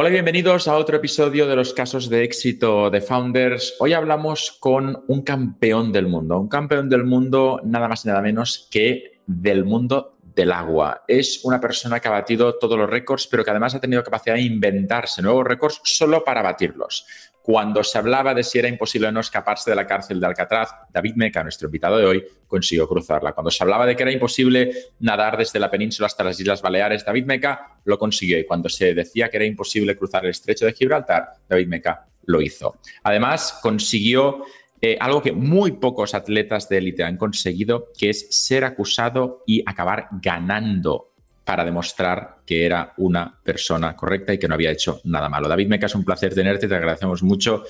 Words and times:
Hola 0.00 0.10
y 0.10 0.12
bienvenidos 0.12 0.68
a 0.68 0.76
otro 0.76 0.96
episodio 0.96 1.48
de 1.48 1.56
los 1.56 1.74
casos 1.74 2.08
de 2.08 2.22
éxito 2.22 2.88
de 2.88 3.00
Founders. 3.00 3.74
Hoy 3.80 3.94
hablamos 3.94 4.56
con 4.60 5.02
un 5.08 5.22
campeón 5.22 5.90
del 5.90 6.06
mundo, 6.06 6.38
un 6.38 6.46
campeón 6.46 6.88
del 6.88 7.02
mundo 7.02 7.60
nada 7.64 7.88
más 7.88 8.04
y 8.04 8.08
nada 8.08 8.22
menos 8.22 8.68
que 8.70 9.18
del 9.26 9.64
mundo 9.64 10.16
del 10.36 10.52
agua. 10.52 11.02
Es 11.08 11.44
una 11.44 11.60
persona 11.60 11.98
que 11.98 12.06
ha 12.06 12.12
batido 12.12 12.60
todos 12.60 12.78
los 12.78 12.88
récords, 12.88 13.26
pero 13.26 13.42
que 13.42 13.50
además 13.50 13.74
ha 13.74 13.80
tenido 13.80 14.04
capacidad 14.04 14.36
de 14.36 14.42
inventarse 14.42 15.20
nuevos 15.20 15.44
récords 15.44 15.80
solo 15.82 16.22
para 16.22 16.42
batirlos. 16.42 17.04
Cuando 17.48 17.82
se 17.82 17.96
hablaba 17.96 18.34
de 18.34 18.44
si 18.44 18.58
era 18.58 18.68
imposible 18.68 19.10
no 19.10 19.20
escaparse 19.20 19.70
de 19.70 19.76
la 19.76 19.86
cárcel 19.86 20.20
de 20.20 20.26
Alcatraz, 20.26 20.68
David 20.92 21.14
Meca, 21.14 21.42
nuestro 21.42 21.68
invitado 21.68 21.96
de 21.96 22.04
hoy, 22.04 22.24
consiguió 22.46 22.86
cruzarla. 22.86 23.32
Cuando 23.32 23.50
se 23.50 23.64
hablaba 23.64 23.86
de 23.86 23.96
que 23.96 24.02
era 24.02 24.12
imposible 24.12 24.70
nadar 25.00 25.38
desde 25.38 25.58
la 25.58 25.70
península 25.70 26.08
hasta 26.08 26.24
las 26.24 26.38
Islas 26.38 26.60
Baleares, 26.60 27.06
David 27.06 27.24
Meca 27.24 27.78
lo 27.86 27.98
consiguió. 27.98 28.38
Y 28.38 28.44
cuando 28.44 28.68
se 28.68 28.92
decía 28.92 29.30
que 29.30 29.38
era 29.38 29.46
imposible 29.46 29.96
cruzar 29.96 30.26
el 30.26 30.32
estrecho 30.32 30.66
de 30.66 30.74
Gibraltar, 30.74 31.36
David 31.48 31.68
Meca 31.68 32.06
lo 32.26 32.42
hizo. 32.42 32.76
Además, 33.02 33.58
consiguió 33.62 34.44
eh, 34.82 34.98
algo 35.00 35.22
que 35.22 35.32
muy 35.32 35.72
pocos 35.72 36.12
atletas 36.12 36.68
de 36.68 36.76
élite 36.76 37.02
han 37.02 37.16
conseguido, 37.16 37.88
que 37.98 38.10
es 38.10 38.26
ser 38.28 38.64
acusado 38.64 39.42
y 39.46 39.62
acabar 39.64 40.08
ganando 40.20 41.12
para 41.48 41.64
demostrar 41.64 42.40
que 42.44 42.66
era 42.66 42.92
una 42.98 43.34
persona 43.42 43.96
correcta 43.96 44.34
y 44.34 44.38
que 44.38 44.46
no 44.46 44.52
había 44.52 44.70
hecho 44.70 45.00
nada 45.04 45.30
malo. 45.30 45.48
David 45.48 45.66
Meca, 45.66 45.86
es 45.86 45.94
un 45.94 46.04
placer 46.04 46.34
tenerte, 46.34 46.68
te 46.68 46.74
agradecemos 46.74 47.22
mucho 47.22 47.64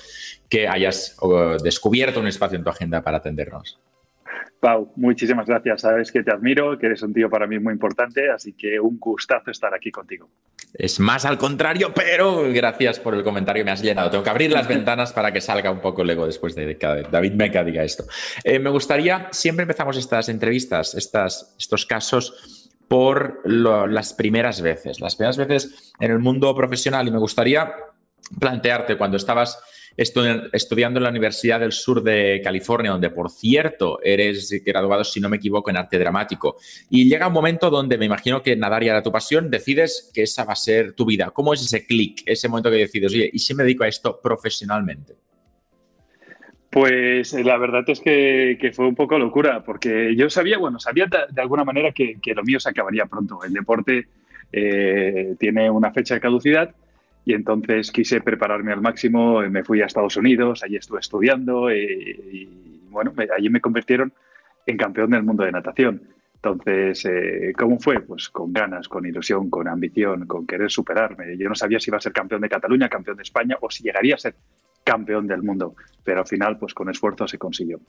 que 0.49 0.67
hayas 0.67 1.17
descubierto 1.63 2.19
un 2.19 2.27
espacio 2.27 2.57
en 2.57 2.65
tu 2.65 2.69
agenda 2.69 3.01
para 3.01 3.19
atendernos. 3.19 3.79
Pau, 4.59 4.91
muchísimas 4.97 5.47
gracias. 5.47 5.79
Sabes 5.79 6.11
que 6.11 6.23
te 6.23 6.33
admiro, 6.33 6.77
que 6.77 6.87
eres 6.87 7.01
un 7.03 7.13
tío 7.13 7.29
para 7.29 7.47
mí 7.47 7.57
muy 7.57 7.71
importante, 7.71 8.29
así 8.29 8.51
que 8.51 8.81
un 8.81 8.99
gustazo 8.99 9.49
estar 9.49 9.73
aquí 9.73 9.91
contigo. 9.91 10.29
Es 10.73 10.99
más 10.99 11.23
al 11.23 11.37
contrario, 11.37 11.93
pero 11.93 12.51
gracias 12.51 12.99
por 12.99 13.15
el 13.15 13.23
comentario, 13.23 13.63
me 13.63 13.71
has 13.71 13.81
llenado. 13.81 14.09
Tengo 14.09 14.25
que 14.25 14.29
abrir 14.29 14.51
las 14.51 14.67
ventanas 14.67 15.13
para 15.13 15.31
que 15.31 15.39
salga 15.39 15.71
un 15.71 15.79
poco 15.79 16.01
el 16.01 16.09
ego 16.09 16.25
después 16.25 16.53
de 16.53 16.77
que 16.77 17.05
David 17.09 17.31
Meca 17.31 17.63
diga 17.63 17.81
esto. 17.81 18.03
Eh, 18.43 18.59
me 18.59 18.69
gustaría, 18.69 19.29
siempre 19.31 19.63
empezamos 19.63 19.95
estas 19.95 20.27
entrevistas, 20.27 20.95
estas, 20.95 21.55
estos 21.57 21.85
casos 21.85 22.58
por 22.89 23.41
las 23.45 24.13
primeras 24.13 24.61
veces, 24.61 24.99
las 24.99 25.15
primeras 25.15 25.37
veces 25.37 25.93
en 25.99 26.11
el 26.11 26.19
mundo 26.19 26.53
profesional. 26.55 27.07
Y 27.07 27.11
me 27.11 27.19
gustaría 27.19 27.71
plantearte 28.37 28.97
cuando 28.97 29.15
estabas 29.15 29.57
estudiando 29.95 30.99
en 30.99 31.03
la 31.03 31.09
Universidad 31.09 31.59
del 31.59 31.71
Sur 31.71 32.01
de 32.01 32.41
California, 32.43 32.91
donde 32.91 33.09
por 33.09 33.29
cierto 33.29 33.99
eres 34.01 34.49
graduado, 34.65 35.03
si 35.03 35.19
no 35.19 35.29
me 35.29 35.37
equivoco, 35.37 35.69
en 35.69 35.77
arte 35.77 35.99
dramático. 35.99 36.57
Y 36.89 37.07
llega 37.07 37.27
un 37.27 37.33
momento 37.33 37.69
donde 37.69 37.97
me 37.97 38.05
imagino 38.05 38.41
que 38.41 38.55
nadar 38.55 38.83
ya 38.83 38.91
era 38.91 39.03
tu 39.03 39.11
pasión, 39.11 39.51
decides 39.51 40.09
que 40.13 40.23
esa 40.23 40.45
va 40.45 40.53
a 40.53 40.55
ser 40.55 40.93
tu 40.93 41.05
vida. 41.05 41.29
¿Cómo 41.31 41.53
es 41.53 41.61
ese 41.61 41.85
clic, 41.85 42.23
ese 42.25 42.47
momento 42.47 42.71
que 42.71 42.77
decides, 42.77 43.11
oye, 43.11 43.29
¿y 43.31 43.39
si 43.39 43.53
me 43.53 43.63
dedico 43.63 43.83
a 43.83 43.87
esto 43.87 44.19
profesionalmente? 44.21 45.15
Pues 46.69 47.33
eh, 47.33 47.43
la 47.43 47.57
verdad 47.57 47.83
es 47.87 47.99
que, 47.99 48.71
fue 48.75 48.87
un 48.87 48.95
poco 48.95 49.17
locura, 49.17 49.63
porque 49.63 50.15
yo 50.15 50.29
sabía, 50.29 50.59
bueno, 50.59 50.79
sabía 50.79 51.07
de, 51.07 51.41
alguna 51.41 51.63
manera 51.63 51.91
que, 51.91 52.19
lo 52.35 52.43
mío 52.43 52.59
se 52.59 52.69
acabaría 52.69 53.05
pronto. 53.07 53.39
El 53.43 53.53
deporte 53.53 54.07
eh, 54.51 55.35
tiene 55.39 55.69
una 55.69 55.91
fecha 55.91 56.13
de 56.13 56.21
caducidad 56.21 56.75
y 57.25 57.33
entonces 57.33 57.91
quise 57.91 58.21
prepararme 58.21 58.71
al 58.71 58.81
máximo. 58.81 59.41
Me 59.49 59.63
fui 59.63 59.81
a 59.81 59.85
Estados 59.85 60.15
Unidos, 60.17 60.63
allí 60.63 60.75
estuve 60.75 60.99
estudiando 60.99 61.71
eh, 61.71 62.19
y, 62.31 62.47
bueno, 62.89 63.13
allí 63.35 63.49
me 63.49 63.61
convirtieron 63.61 64.13
en 64.67 64.77
campeón 64.77 65.09
del 65.09 65.23
mundo 65.23 65.43
de 65.43 65.51
natación. 65.51 66.03
Entonces, 66.35 67.05
¿cómo 67.57 67.79
fue? 67.79 67.99
Pues 67.99 68.29
con 68.29 68.53
ganas, 68.53 68.87
con 68.87 69.05
ilusión, 69.05 69.49
con 69.49 69.67
ambición, 69.67 70.25
con 70.25 70.47
querer 70.47 70.71
superarme. 70.71 71.35
Yo 71.35 71.49
no 71.49 71.55
sabía 71.55 71.81
si 71.81 71.89
iba 71.89 71.97
a 71.97 72.01
ser 72.01 72.13
campeón 72.13 72.41
de 72.41 72.47
Cataluña, 72.47 72.87
campeón 72.87 73.17
de 73.17 73.23
España 73.23 73.57
o 73.59 73.69
si 73.69 73.83
llegaría 73.83 74.15
a 74.15 74.19
ser 74.19 74.35
campeón 74.89 75.27
del 75.27 75.43
mundo, 75.43 75.75
pero 76.03 76.21
al 76.21 76.27
final, 76.27 76.57
pues 76.57 76.73
con 76.73 76.89
esfuerzo 76.89 77.27
se 77.27 77.37
consiguió. 77.37 77.79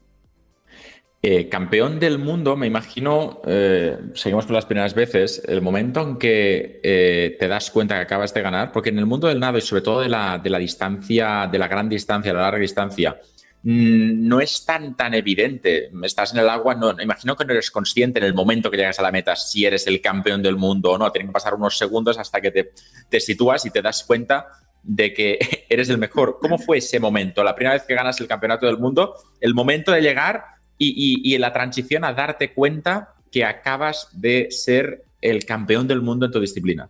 Eh, 1.23 1.49
campeón 1.49 1.99
del 1.99 2.19
mundo, 2.19 2.57
me 2.57 2.67
imagino, 2.67 3.41
eh, 3.47 3.97
seguimos 4.13 4.45
con 4.45 4.55
las 4.55 4.67
primeras 4.67 4.95
veces, 4.95 5.43
el 5.49 5.63
momento 5.63 6.03
en 6.03 6.19
que 6.19 6.81
eh, 6.83 7.37
te 7.39 7.49
das 7.49 7.71
cuenta 7.71 7.95
que 7.95 8.03
acabas 8.03 8.35
de 8.35 8.43
ganar, 8.43 8.71
porque 8.71 8.91
en 8.91 8.99
el 8.99 9.07
mundo 9.07 9.29
del 9.29 9.41
nado 9.41 9.57
y 9.57 9.63
sobre 9.63 9.81
todo 9.81 10.01
de 10.03 10.11
la, 10.11 10.39
de 10.39 10.51
la 10.51 10.59
distancia, 10.59 11.49
de 11.51 11.59
la 11.59 11.69
gran 11.69 11.89
distancia, 11.89 12.35
la 12.35 12.43
larga 12.43 12.59
distancia, 12.59 13.19
mm, 13.63 14.29
no 14.29 14.41
es 14.41 14.65
tan, 14.67 14.95
tan 14.95 15.15
evidente. 15.15 15.91
Estás 16.03 16.35
en 16.35 16.41
el 16.41 16.51
agua, 16.51 16.75
no, 16.75 16.95
imagino 17.01 17.35
que 17.35 17.47
no 17.47 17.53
eres 17.53 17.71
consciente 17.71 18.19
en 18.19 18.27
el 18.27 18.35
momento 18.35 18.71
que 18.71 18.77
llegas 18.77 18.99
a 18.99 19.03
la 19.03 19.13
meta 19.13 19.37
si 19.37 19.65
eres 19.65 19.87
el 19.87 20.03
campeón 20.03 20.43
del 20.43 20.57
mundo 20.57 20.91
o 20.93 20.99
no. 20.99 21.11
Tienen 21.13 21.29
que 21.29 21.33
pasar 21.33 21.55
unos 21.55 21.79
segundos 21.79 22.19
hasta 22.19 22.43
que 22.43 22.51
te, 22.51 22.73
te 23.09 23.21
sitúas 23.21 23.65
y 23.65 23.71
te 23.71 23.81
das 23.81 24.05
cuenta 24.05 24.47
de 24.83 25.13
que 25.13 25.39
eres 25.69 25.89
el 25.89 25.99
mejor. 25.99 26.39
¿Cómo 26.41 26.59
fue 26.59 26.79
ese 26.79 27.01
momento? 27.01 27.43
La 27.45 27.55
primera 27.55 27.75
vez 27.75 27.85
que 27.85 27.95
ganas 27.95 28.21
el 28.21 28.29
campeonato 28.29 28.67
del 28.67 28.79
mundo, 28.79 29.15
el 29.41 29.55
momento 29.55 29.93
de 29.93 30.03
llegar 30.03 30.45
y, 30.83 31.37
la 31.39 31.53
transición 31.53 32.05
a 32.05 32.13
darte 32.15 32.53
cuenta 32.53 33.11
que 33.31 33.45
acabas 33.45 34.09
de 34.13 34.49
ser 34.51 35.05
el 35.21 35.45
campeón 35.45 35.87
del 35.87 36.01
mundo 36.01 36.27
en 36.27 36.33
tu 36.33 36.41
disciplina. 36.41 36.89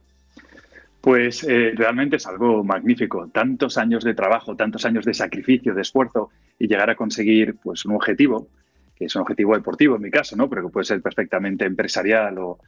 Pues 1.01 1.45
eh, 1.45 1.73
realmente 1.75 2.17
es 2.17 2.27
algo 2.27 2.63
magnífico. 2.63 3.29
Tantos 3.33 3.79
años 3.79 4.05
de 4.05 4.15
trabajo, 4.15 4.55
tantos 4.55 4.85
años 4.85 5.05
de 5.05 5.15
sacrificio, 5.15 5.75
de 5.75 5.83
esfuerzo 5.83 6.31
y 6.59 6.69
llegar 6.69 6.91
a 6.91 6.95
conseguir 6.95 7.57
pues, 7.57 7.85
un 7.85 7.95
objetivo, 7.97 8.49
que 8.95 9.07
es 9.07 9.17
un 9.17 9.23
objetivo 9.23 9.55
deportivo 9.55 9.97
en 9.97 10.03
mi 10.03 10.11
caso, 10.11 10.37
¿no? 10.37 10.49
pero 10.49 10.67
que 10.67 10.73
puede 10.73 10.85
ser 10.85 11.03
perfectamente 11.03 11.65
empresarial 11.65 12.39
o, 12.39 12.59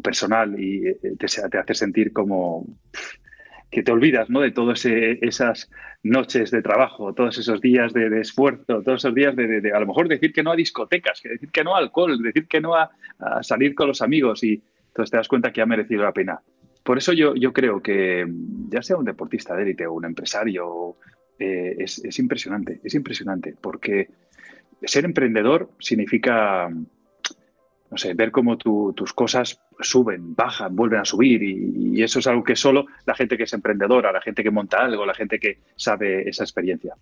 personal 0.00 0.54
y 0.60 0.86
eh, 0.86 0.96
te, 1.18 1.26
hace 1.58 1.74
sentir 1.74 2.12
como 2.12 2.64
que 3.70 3.82
te 3.82 3.92
olvidas 3.92 4.30
¿no? 4.30 4.40
de 4.40 4.50
todas 4.50 4.84
esas 4.86 5.70
noches 6.02 6.50
de 6.50 6.62
trabajo, 6.62 7.12
todos 7.12 7.38
esos 7.38 7.60
días 7.60 7.92
de, 7.92 8.20
esfuerzo, 8.20 8.82
todos 8.82 9.04
esos 9.04 9.14
días 9.14 9.36
de, 9.36 9.72
a 9.74 9.80
lo 9.80 9.86
mejor 9.86 10.08
decir 10.08 10.32
que 10.32 10.42
no 10.42 10.52
a 10.52 10.56
discotecas, 10.56 11.20
que 11.20 11.30
decir 11.30 11.50
que 11.50 11.64
no 11.64 11.74
a 11.74 11.78
alcohol, 11.78 12.20
decir 12.22 12.46
que 12.46 12.60
no 12.60 12.74
a, 12.74 12.90
salir 13.42 13.74
con 13.74 13.88
los 13.88 14.00
amigos 14.00 14.42
y 14.42 14.62
entonces 14.88 15.10
te 15.10 15.16
das 15.16 15.28
cuenta 15.28 15.52
que 15.52 15.60
ha 15.60 15.66
merecido 15.66 16.02
la 16.02 16.12
pena. 16.12 16.40
Por 16.82 16.96
eso 16.96 17.12
yo, 17.12 17.34
yo 17.34 17.52
creo 17.52 17.82
que 17.82 18.26
ya 18.70 18.82
sea 18.82 18.96
un 18.96 19.04
deportista 19.04 19.54
de 19.54 19.62
élite 19.64 19.86
o 19.86 19.92
un 19.92 20.06
empresario, 20.06 20.96
eh, 21.38 21.76
es, 21.78 22.02
es 22.04 22.18
impresionante, 22.18 22.80
es 22.82 22.94
impresionante, 22.94 23.54
porque 23.60 24.08
ser 24.82 25.04
emprendedor 25.04 25.70
significa 25.78 26.70
no 27.90 27.96
sé, 27.96 28.14
ver 28.14 28.30
cómo 28.30 28.58
tus 28.58 29.12
cosas 29.12 29.60
suben, 29.80 30.34
bajan, 30.34 30.74
vuelven 30.76 31.00
a 31.00 31.04
subir 31.04 31.42
y, 31.42 32.02
eso 32.02 32.20
es 32.20 32.26
algo 32.28 32.44
que 32.44 32.54
solo 32.54 32.86
la 33.06 33.14
gente 33.14 33.36
que 33.36 33.42
es 33.42 33.52
emprendedora, 33.52 34.12
la 34.12 34.20
gente 34.20 34.44
que 34.44 34.50
monta 34.50 34.78
algo, 34.78 35.04
la 35.04 35.14
gente 35.14 35.40
que 35.40 35.58
sabe 35.74 36.28
esa 36.28 36.44
experiencia. 36.44 36.94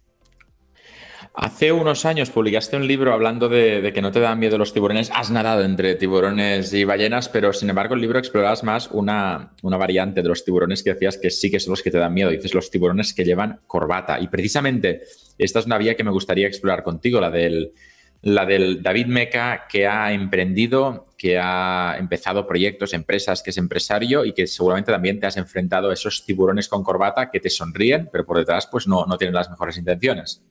Hace 1.34 1.70
unos 1.70 2.06
años 2.06 2.30
publicaste 2.30 2.78
un 2.78 2.86
libro 2.86 3.12
hablando 3.12 3.50
de, 3.50 3.92
que 3.92 4.00
no 4.00 4.10
te 4.10 4.20
dan 4.20 4.38
miedo 4.38 4.56
los 4.56 4.72
tiburones. 4.72 5.10
Has 5.14 5.30
nadado 5.30 5.64
entre 5.64 5.94
tiburones 5.94 6.72
y 6.72 6.84
ballenas, 6.84 7.28
pero 7.28 7.52
sin 7.52 7.68
embargo 7.68 7.94
el 7.94 8.00
libro 8.00 8.18
explorabas 8.18 8.64
más 8.64 8.88
una, 8.90 9.52
una, 9.62 9.76
variante 9.76 10.22
de 10.22 10.28
los 10.30 10.46
tiburones 10.46 10.82
que 10.82 10.94
decías 10.94 11.18
que 11.18 11.28
sí 11.30 11.50
que 11.50 11.60
son 11.60 11.72
los 11.72 11.82
que 11.82 11.90
te 11.90 11.98
dan 11.98 12.14
miedo. 12.14 12.30
Dices 12.30 12.54
los 12.54 12.70
tiburones 12.70 13.12
que 13.12 13.24
llevan 13.24 13.60
corbata. 13.66 14.18
Y 14.18 14.28
precisamente 14.28 15.02
esta 15.36 15.58
es 15.58 15.66
una 15.66 15.76
vía 15.76 15.94
que 15.94 16.04
me 16.04 16.10
gustaría 16.10 16.46
explorar 16.46 16.82
contigo, 16.82 17.20
la 17.20 17.30
del 17.30 17.72
la 18.22 18.44
del 18.44 18.82
David 18.82 19.06
Meca 19.06 19.66
que 19.68 19.86
ha 19.86 20.12
emprendido, 20.12 21.06
que 21.16 21.38
ha 21.38 21.96
empezado 21.98 22.46
proyectos, 22.46 22.94
empresas, 22.94 23.42
que 23.42 23.50
es 23.50 23.58
empresario 23.58 24.24
y 24.24 24.32
que 24.32 24.46
seguramente 24.46 24.92
también 24.92 25.20
te 25.20 25.26
has 25.26 25.36
enfrentado 25.36 25.90
a 25.90 25.94
esos 25.94 26.24
tiburones 26.24 26.68
con 26.68 26.82
corbata 26.82 27.30
que 27.30 27.40
te 27.40 27.50
sonríen, 27.50 28.08
pero 28.10 28.26
por 28.26 28.38
detrás 28.38 28.68
pues 28.70 28.86
no, 28.86 29.06
no 29.06 29.16
tienen 29.16 29.34
las 29.34 29.50
mejores 29.50 29.78
intenciones. 29.78 30.44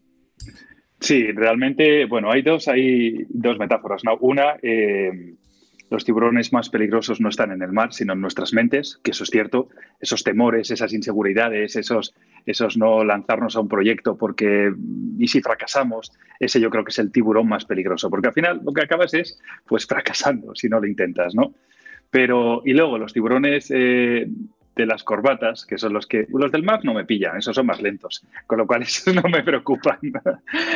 Sí, 0.99 1.31
realmente, 1.31 2.05
bueno, 2.05 2.31
hay 2.31 2.41
dos, 2.41 2.67
hay 2.67 3.25
dos 3.29 3.59
metáforas. 3.59 4.03
¿no? 4.03 4.17
Una, 4.21 4.55
eh, 4.61 5.35
los 5.89 6.03
tiburones 6.03 6.51
más 6.51 6.69
peligrosos 6.69 7.21
no 7.21 7.29
están 7.29 7.51
en 7.51 7.61
el 7.61 7.71
mar, 7.71 7.93
sino 7.93 8.13
en 8.13 8.21
nuestras 8.21 8.53
mentes, 8.53 8.99
que 9.03 9.11
eso 9.11 9.23
es 9.23 9.29
cierto. 9.29 9.69
Esos 9.99 10.23
temores, 10.23 10.71
esas 10.71 10.93
inseguridades, 10.93 11.75
esos, 11.75 12.15
esos 12.45 12.77
no 12.77 13.03
lanzarnos 13.03 13.55
a 13.55 13.59
un 13.59 13.67
proyecto 13.67 14.17
porque, 14.17 14.73
y 15.19 15.27
si 15.27 15.41
fracasamos, 15.41 16.11
ese 16.39 16.59
yo 16.59 16.69
creo 16.69 16.83
que 16.83 16.91
es 16.91 16.99
el 16.99 17.11
tiburón 17.11 17.47
más 17.47 17.65
peligroso, 17.65 18.09
porque 18.09 18.27
al 18.27 18.33
final 18.33 18.61
lo 18.63 18.73
que 18.73 18.81
acabas 18.81 19.13
es, 19.13 19.39
pues, 19.67 19.85
fracasando 19.85 20.55
si 20.55 20.69
no 20.69 20.79
lo 20.79 20.87
intentas, 20.87 21.35
¿no? 21.35 21.53
Pero, 22.09 22.61
y 22.65 22.73
luego 22.73 22.97
los 22.97 23.13
tiburones 23.13 23.71
eh, 23.73 24.27
de 24.75 24.85
las 24.85 25.03
corbatas, 25.03 25.65
que 25.65 25.77
son 25.77 25.93
los 25.93 26.05
que 26.05 26.27
los 26.29 26.51
del 26.51 26.63
mar 26.63 26.83
no 26.83 26.93
me 26.93 27.05
pillan, 27.05 27.37
esos 27.37 27.55
son 27.55 27.65
más 27.65 27.81
lentos, 27.81 28.25
con 28.45 28.57
lo 28.57 28.67
cual 28.67 28.81
esos 28.83 29.15
no 29.15 29.23
me 29.23 29.43
preocupan. 29.43 29.99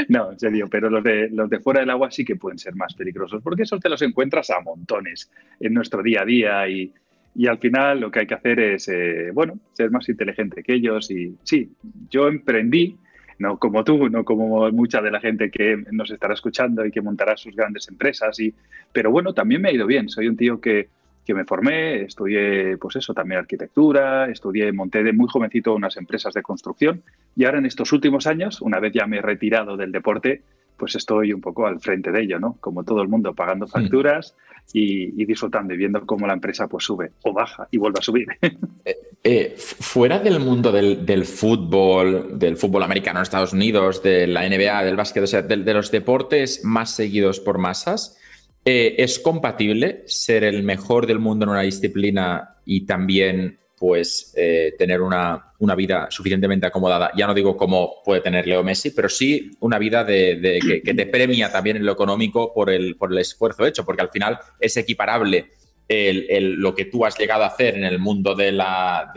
no, 0.07 0.31
en 0.31 0.39
serio, 0.39 0.67
pero 0.69 0.89
los 0.89 1.03
de 1.03 1.29
los 1.29 1.49
de 1.49 1.59
fuera 1.59 1.81
del 1.81 1.89
agua 1.89 2.09
sí 2.09 2.23
que 2.23 2.35
pueden 2.35 2.57
ser 2.57 2.75
más 2.75 2.93
peligrosos, 2.93 3.41
porque 3.43 3.63
esos 3.63 3.79
te 3.79 3.89
los 3.89 4.01
encuentras 4.01 4.49
a 4.49 4.61
montones 4.61 5.29
en 5.59 5.73
nuestro 5.73 6.01
día 6.01 6.21
a 6.21 6.25
día 6.25 6.67
y, 6.69 6.93
y 7.35 7.47
al 7.47 7.57
final 7.57 7.99
lo 7.99 8.11
que 8.11 8.19
hay 8.19 8.27
que 8.27 8.35
hacer 8.35 8.59
es, 8.59 8.87
eh, 8.87 9.31
bueno, 9.33 9.59
ser 9.73 9.91
más 9.91 10.07
inteligente 10.07 10.63
que 10.63 10.73
ellos 10.73 11.11
y 11.11 11.35
sí, 11.43 11.71
yo 12.09 12.27
emprendí 12.27 12.97
no 13.39 13.57
como 13.57 13.85
tú, 13.85 14.09
no 14.09 14.25
como 14.25 14.69
mucha 14.71 15.01
de 15.01 15.11
la 15.11 15.21
gente 15.21 15.49
que 15.49 15.81
nos 15.91 16.11
estará 16.11 16.33
escuchando 16.33 16.85
y 16.85 16.91
que 16.91 17.01
montará 17.01 17.37
sus 17.37 17.55
grandes 17.55 17.87
empresas. 17.87 18.37
Y, 18.39 18.53
pero 18.91 19.11
bueno, 19.11 19.33
también 19.33 19.61
me 19.61 19.69
ha 19.69 19.73
ido 19.73 19.87
bien. 19.87 20.09
Soy 20.09 20.27
un 20.27 20.35
tío 20.35 20.59
que, 20.59 20.89
que 21.29 21.35
me 21.35 21.45
formé, 21.45 22.01
estudié, 22.01 22.75
pues 22.77 22.95
eso, 22.95 23.13
también 23.13 23.41
arquitectura, 23.41 24.31
estudié, 24.31 24.71
monté 24.71 25.03
de 25.03 25.13
muy 25.13 25.27
jovencito 25.29 25.75
unas 25.75 25.95
empresas 25.95 26.33
de 26.33 26.41
construcción 26.41 27.03
y 27.35 27.45
ahora 27.45 27.59
en 27.59 27.67
estos 27.67 27.93
últimos 27.93 28.25
años, 28.25 28.63
una 28.63 28.79
vez 28.79 28.93
ya 28.93 29.05
me 29.05 29.17
he 29.17 29.21
retirado 29.21 29.77
del 29.77 29.91
deporte, 29.91 30.41
pues 30.75 30.95
estoy 30.95 31.31
un 31.31 31.39
poco 31.39 31.67
al 31.67 31.79
frente 31.79 32.11
de 32.11 32.23
ello, 32.23 32.39
¿no? 32.39 32.57
Como 32.59 32.83
todo 32.83 33.03
el 33.03 33.09
mundo, 33.09 33.35
pagando 33.35 33.67
facturas 33.67 34.35
y, 34.73 35.23
disfrutando 35.23 35.71
y 35.71 35.77
viendo 35.77 36.03
cómo 36.03 36.25
la 36.25 36.33
empresa 36.33 36.67
pues 36.67 36.83
sube 36.83 37.11
o 37.21 37.31
baja 37.31 37.67
y 37.69 37.77
vuelve 37.77 37.99
a 37.99 38.01
subir. 38.01 38.27
Eh, 38.85 38.95
eh, 39.23 39.55
fuera 39.57 40.17
del 40.17 40.39
mundo 40.39 40.71
del, 40.71 41.25
fútbol, 41.25 42.39
del 42.39 42.55
fútbol 42.55 42.81
americano 42.81 43.19
en 43.19 43.23
Estados 43.23 43.53
Unidos, 43.53 44.01
de 44.01 44.25
la 44.25 44.49
NBA, 44.49 44.83
del 44.85 44.95
básquet, 44.95 45.21
o 45.21 45.27
sea, 45.27 45.41
de, 45.43 45.73
los 45.73 45.91
deportes 45.91 46.63
más 46.63 46.95
seguidos 46.95 47.39
por 47.39 47.59
masas, 47.59 48.18
eh, 48.65 48.95
¿es 48.97 49.19
compatible 49.19 50.03
ser 50.05 50.43
el 50.43 50.63
mejor 50.63 51.07
del 51.07 51.19
mundo 51.19 51.45
en 51.45 51.51
una 51.51 51.61
disciplina 51.61 52.57
y 52.65 52.85
también 52.85 53.59
pues 53.79 54.33
eh, 54.35 54.75
tener 54.77 55.01
una, 55.01 55.53
vida 55.77 56.07
suficientemente 56.11 56.67
acomodada. 56.67 57.11
Ya 57.15 57.25
no 57.25 57.33
digo 57.33 57.55
como 57.55 58.03
puede 58.03 58.19
tener 58.19 58.45
Leo 58.45 58.61
Messi, 58.61 58.91
pero 58.91 59.07
sí 59.07 59.51
una 59.61 59.79
vida 59.79 60.03
de, 60.03 60.81
que, 60.83 60.93
te 60.93 61.05
premia 61.05 61.49
también 61.49 61.77
en 61.77 61.85
lo 61.85 61.93
económico 61.93 62.53
por 62.53 62.69
el, 62.69 62.97
por 62.97 63.11
el 63.11 63.19
esfuerzo 63.19 63.65
hecho, 63.65 63.85
porque 63.85 64.01
al 64.01 64.09
final 64.09 64.37
es 64.59 64.75
equiparable 64.75 65.49
lo 65.89 66.75
que 66.75 66.85
tú 66.85 67.03
has 67.03 67.17
llegado 67.17 67.43
a 67.43 67.47
hacer 67.47 67.75
en 67.75 67.83
el 67.83 67.97
mundo 67.97 68.35
de 68.35 68.51
la, 68.51 69.11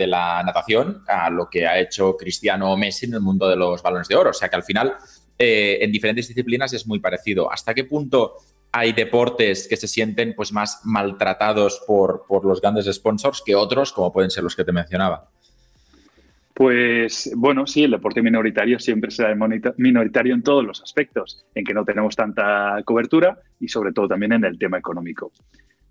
natación 0.47 1.03
a 1.07 1.29
lo 1.29 1.51
que 1.51 1.67
ha 1.67 1.79
hecho 1.79 2.17
Cristiano 2.17 2.75
Messi 2.77 3.07
en 3.07 3.15
el 3.15 3.21
mundo 3.21 3.49
de 3.49 3.57
los 3.57 3.83
balones 3.83 4.09
de 4.09 4.17
oro. 4.17 4.31
O 4.31 4.35
sea 4.35 4.49
que 4.49 4.57
al 4.57 4.63
final 4.63 4.95
eh, 5.39 5.79
en 5.83 5.93
diferentes 5.93 6.29
disciplinas 6.29 6.73
es 6.73 6.87
muy 6.87 6.99
parecido. 6.99 7.53
¿Hasta 7.53 7.75
qué 7.75 7.85
punto 7.85 8.37
hay 8.73 8.93
deportes 8.95 9.69
que 9.69 9.77
se 9.77 9.87
sienten 9.87 10.35
pues, 10.35 10.53
más 10.53 10.81
maltratados 10.85 11.83
por, 11.87 12.25
los 12.43 12.61
grandes 12.61 12.87
sponsors 12.87 13.43
que 13.45 13.55
otros, 13.55 13.93
como 13.93 14.13
pueden 14.13 14.31
ser 14.31 14.43
los 14.43 14.57
que 14.57 14.65
te 14.65 14.73
mencionaba. 14.73 15.29
Pues 16.55 17.31
bueno, 17.37 17.67
sí, 17.67 17.85
el 17.85 17.91
deporte 17.93 18.23
minoritario 18.23 18.79
siempre 18.79 19.11
será 19.11 19.35
minoritario 19.77 20.35
en 20.35 20.43
todos 20.43 20.65
los 20.65 20.83
aspectos, 20.83 21.45
en 21.55 21.65
que 21.65 21.75
no 21.75 21.85
tenemos 21.85 22.17
tanta 22.17 22.81
cobertura 22.85 23.39
y 23.61 23.69
sobre 23.69 23.93
todo 23.93 24.09
también 24.09 24.33
en 24.33 24.45
el 24.45 24.59
tema 24.59 24.79
económico. 24.79 25.33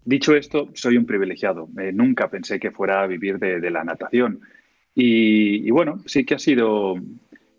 Dicho 0.04 0.36
esto, 0.36 0.69
soy 0.74 0.98
un 0.98 1.06
privilegiado. 1.06 1.68
Eh, 1.80 1.92
nunca 1.94 2.30
pensé 2.30 2.60
que 2.60 2.72
fuera 2.72 3.01
a 3.01 3.07
vivir 3.07 3.38
de, 3.38 3.69
la 3.69 3.84
natación. 3.84 4.39
Y, 4.94 5.68
y, 5.68 5.72
bueno, 5.72 6.01
sí 6.06 6.25
que 6.25 6.36
ha 6.36 6.39
sido 6.39 6.95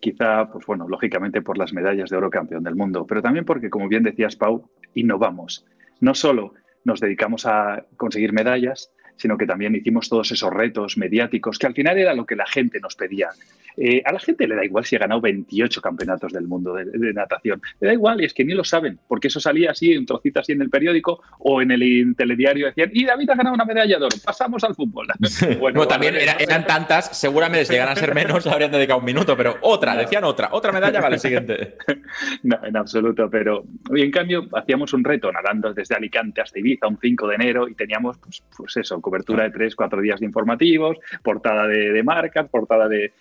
quizá, 0.01 0.51
pues 0.51 0.67
bueno, 0.67 0.89
lógicamente 0.89 1.43
por 1.43 1.59
las 1.59 1.73
medallas 1.73 2.11
de 2.11 2.17
oro 2.17 2.31
campeón 2.31 2.65
del 2.65 2.75
mundo, 2.75 3.07
pero 3.07 3.23
también 3.23 3.45
porque, 3.45 3.71
como 3.71 3.89
bien 3.89 4.03
decías, 4.03 4.35
Pau, 4.35 4.69
innovamos. 4.95 5.65
No 6.01 6.15
solo 6.15 6.55
nos 6.85 7.01
dedicamos 7.01 7.47
a 7.47 7.87
conseguir 7.97 8.33
medallas, 8.33 8.91
sino 9.17 9.39
que 9.39 9.47
también 9.47 9.75
hicimos 9.75 10.09
todos 10.09 10.33
esos 10.33 10.53
retos 10.53 10.97
mediáticos, 10.97 11.59
que 11.59 11.67
al 11.67 11.75
final 11.75 11.99
era 11.99 12.15
lo 12.15 12.27
que 12.27 12.37
la 12.37 12.47
gente 12.47 12.81
nos 12.81 12.97
pedía. 12.97 13.29
Eh, 13.77 14.03
a 14.05 14.13
la 14.13 14.19
gente 14.19 14.47
le 14.47 14.55
da 14.55 14.65
igual 14.65 14.85
si 14.85 14.97
ha 14.97 14.99
ganado 14.99 15.21
28 15.21 15.81
campeonatos 15.81 16.33
del 16.33 16.47
mundo 16.47 16.75
de, 16.75 17.13
natación. 17.13 17.61
Le 17.81 17.89
da 17.89 17.95
igual 17.95 18.21
y 18.21 18.25
es 18.25 18.35
que 18.35 18.45
ni 18.45 18.55
lo 18.55 18.65
saben, 18.65 18.99
porque 19.09 19.29
eso 19.29 19.41
salía 19.41 19.71
así, 19.71 19.97
un 19.97 20.07
trocito 20.07 20.41
así 20.41 20.53
en 20.53 20.63
el 20.63 20.71
periódico 20.71 21.21
o 21.39 21.63
en 21.63 21.71
el 21.71 22.15
telediario 22.17 22.67
decían, 22.67 22.91
y 22.93 23.05
David 23.05 23.31
ha 23.31 23.35
ganado 23.35 23.55
una 23.55 23.65
medalla 23.65 23.99
de 23.99 24.05
oro, 24.05 24.17
pasamos 24.25 24.63
al 24.65 24.75
fútbol. 24.75 25.07
bueno, 25.61 25.87
también 25.87 26.17
eran 26.17 26.67
tantas, 26.67 27.17
seguramente 27.19 27.65
si 27.65 27.73
llegan 27.73 27.89
a 27.89 27.97
ser 27.97 28.15
menos 28.15 28.47
habrían 28.53 28.71
dedicado 28.71 29.01
un 29.01 29.05
minuto, 29.05 29.37
pero 29.37 29.57
otra, 29.63 29.97
decían 29.97 30.25
otra, 30.25 30.49
otra 30.53 30.73
medalla, 30.73 31.01
vale, 31.01 31.19
siguiente. 31.19 31.77
no, 32.43 32.59
en 32.65 32.77
absoluto, 32.77 33.29
pero 33.31 33.65
y 33.95 34.03
en 34.03 34.11
cambio 34.11 34.49
hacíamos 34.53 34.93
un 34.93 35.05
reto 35.05 35.31
nadando 35.33 35.73
desde 35.73 35.95
Alicante 35.95 36.41
hasta 36.41 36.59
Ibiza 36.59 36.87
un 36.87 36.99
5 37.01 37.29
de 37.29 37.35
enero 37.35 37.69
y 37.69 37.75
teníamos, 37.75 38.19
pues, 38.19 38.43
pues 38.57 38.77
eso, 38.77 39.01
cobertura 39.01 39.45
de 39.45 39.51
tres, 39.51 39.77
cuatro 39.77 40.01
días 40.01 40.21
de 40.21 40.27
informativos, 40.27 40.99
portada 41.23 41.67
de, 41.67 42.03
marcas, 42.03 42.49
portada 42.49 42.89
de, 42.89 43.13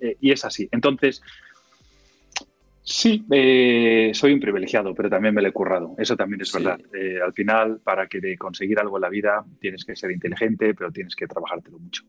eh, 0.00 0.16
y 0.20 0.32
es 0.32 0.44
así. 0.44 0.68
Entonces, 0.70 1.22
sí, 2.82 3.24
eh, 3.30 4.10
soy 4.14 4.32
un 4.32 4.40
privilegiado, 4.40 4.94
pero 4.94 5.10
también 5.10 5.34
me 5.34 5.42
lo 5.42 5.48
he 5.48 5.52
currado. 5.52 5.94
Eso 5.98 6.16
también 6.16 6.40
es 6.40 6.52
verdad. 6.52 6.80
Eh, 6.94 7.18
al 7.24 7.32
final, 7.32 7.80
para 7.82 8.06
que 8.06 8.36
conseguir 8.36 8.78
algo 8.78 8.96
en 8.96 9.02
la 9.02 9.08
vida, 9.08 9.44
tienes 9.60 9.84
que 9.84 9.96
ser 9.96 10.10
inteligente, 10.10 10.74
pero 10.74 10.90
tienes 10.90 11.14
que 11.16 11.26
trabajártelo 11.26 11.78
mucho. 11.78 12.04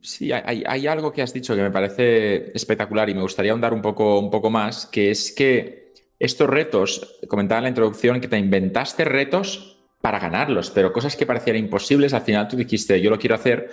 Sí, 0.00 0.30
hay, 0.32 0.86
algo 0.86 1.12
que 1.12 1.22
has 1.22 1.34
dicho 1.34 1.56
que 1.56 1.62
me 1.62 1.72
parece 1.72 2.52
espectacular 2.54 3.10
y 3.10 3.14
me 3.14 3.22
gustaría 3.22 3.50
ahondar 3.50 3.74
un 3.74 3.82
poco, 3.82 4.20
un 4.20 4.30
poco 4.30 4.48
más, 4.48 4.86
que 4.86 5.10
es 5.10 5.32
que 5.32 5.92
estos 6.20 6.48
retos, 6.48 7.20
comentaba 7.28 7.58
en 7.58 7.64
la 7.64 7.68
introducción 7.70 8.20
que 8.20 8.28
te 8.28 8.38
inventaste 8.38 9.04
retos 9.04 9.78
para 10.00 10.18
ganarlos, 10.18 10.70
pero 10.70 10.92
cosas 10.92 11.16
que 11.16 11.26
parecían 11.26 11.56
imposibles, 11.56 12.14
al 12.14 12.22
final 12.22 12.48
tú 12.48 12.56
dijiste, 12.56 13.00
yo 13.00 13.10
lo 13.10 13.18
quiero 13.18 13.34
hacer. 13.34 13.70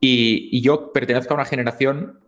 Y, 0.00 0.60
yo 0.60 0.92
pertenezco 0.92 1.34
a 1.34 1.36
una 1.36 1.44
generación 1.44 2.20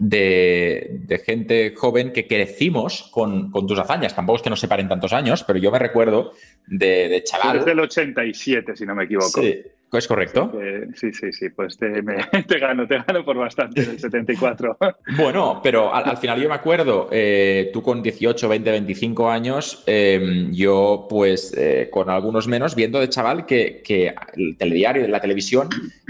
de, 0.00 1.22
gente 1.24 1.74
joven 1.76 2.12
que 2.12 2.26
crecimos 2.26 3.08
con, 3.12 3.52
tus 3.52 3.78
hazañas. 3.78 4.14
Tampoco 4.14 4.36
es 4.36 4.42
que 4.42 4.50
nos 4.50 4.60
separen 4.60 4.88
tantos 4.88 5.12
años, 5.12 5.44
pero 5.44 5.58
yo 5.58 5.70
me 5.70 5.78
recuerdo 5.78 6.32
de, 6.66 7.08
de 7.08 7.22
chaval. 7.24 7.58
Desde 7.58 7.72
el 7.72 7.80
87, 7.80 8.76
si 8.76 8.86
no 8.86 8.94
me 8.94 9.04
equivoco. 9.04 9.42
Sí. 9.42 9.62
¿Es 9.90 10.06
correcto? 10.06 10.52
sí, 10.94 11.12
sí, 11.12 11.32
sí, 11.32 11.48
pues 11.48 11.78
te, 11.78 11.88
gano, 12.58 12.86
te 12.86 12.98
gano 12.98 13.24
por 13.24 13.38
bastante 13.38 13.82
en 13.82 13.90
el 13.90 13.98
74. 13.98 14.76
Bueno, 15.16 15.60
pero 15.62 15.94
al, 15.94 16.16
final 16.18 16.40
yo 16.40 16.48
me 16.48 16.54
acuerdo, 16.54 17.08
eh, 17.10 17.70
tú 17.72 17.82
con 17.82 18.02
18, 18.02 18.48
20, 18.48 18.70
25 18.70 19.30
años, 19.30 19.82
em, 19.86 20.52
yo 20.52 21.06
pues 21.08 21.54
eh, 21.56 21.88
con 21.90 22.10
algunos 22.10 22.46
menos, 22.46 22.74
viendo 22.74 23.00
de 23.00 23.08
chaval 23.08 23.46
que, 23.46 23.82
el 24.36 24.56
telediario, 24.56 25.08
la 25.08 25.20
televisión, 25.20 25.68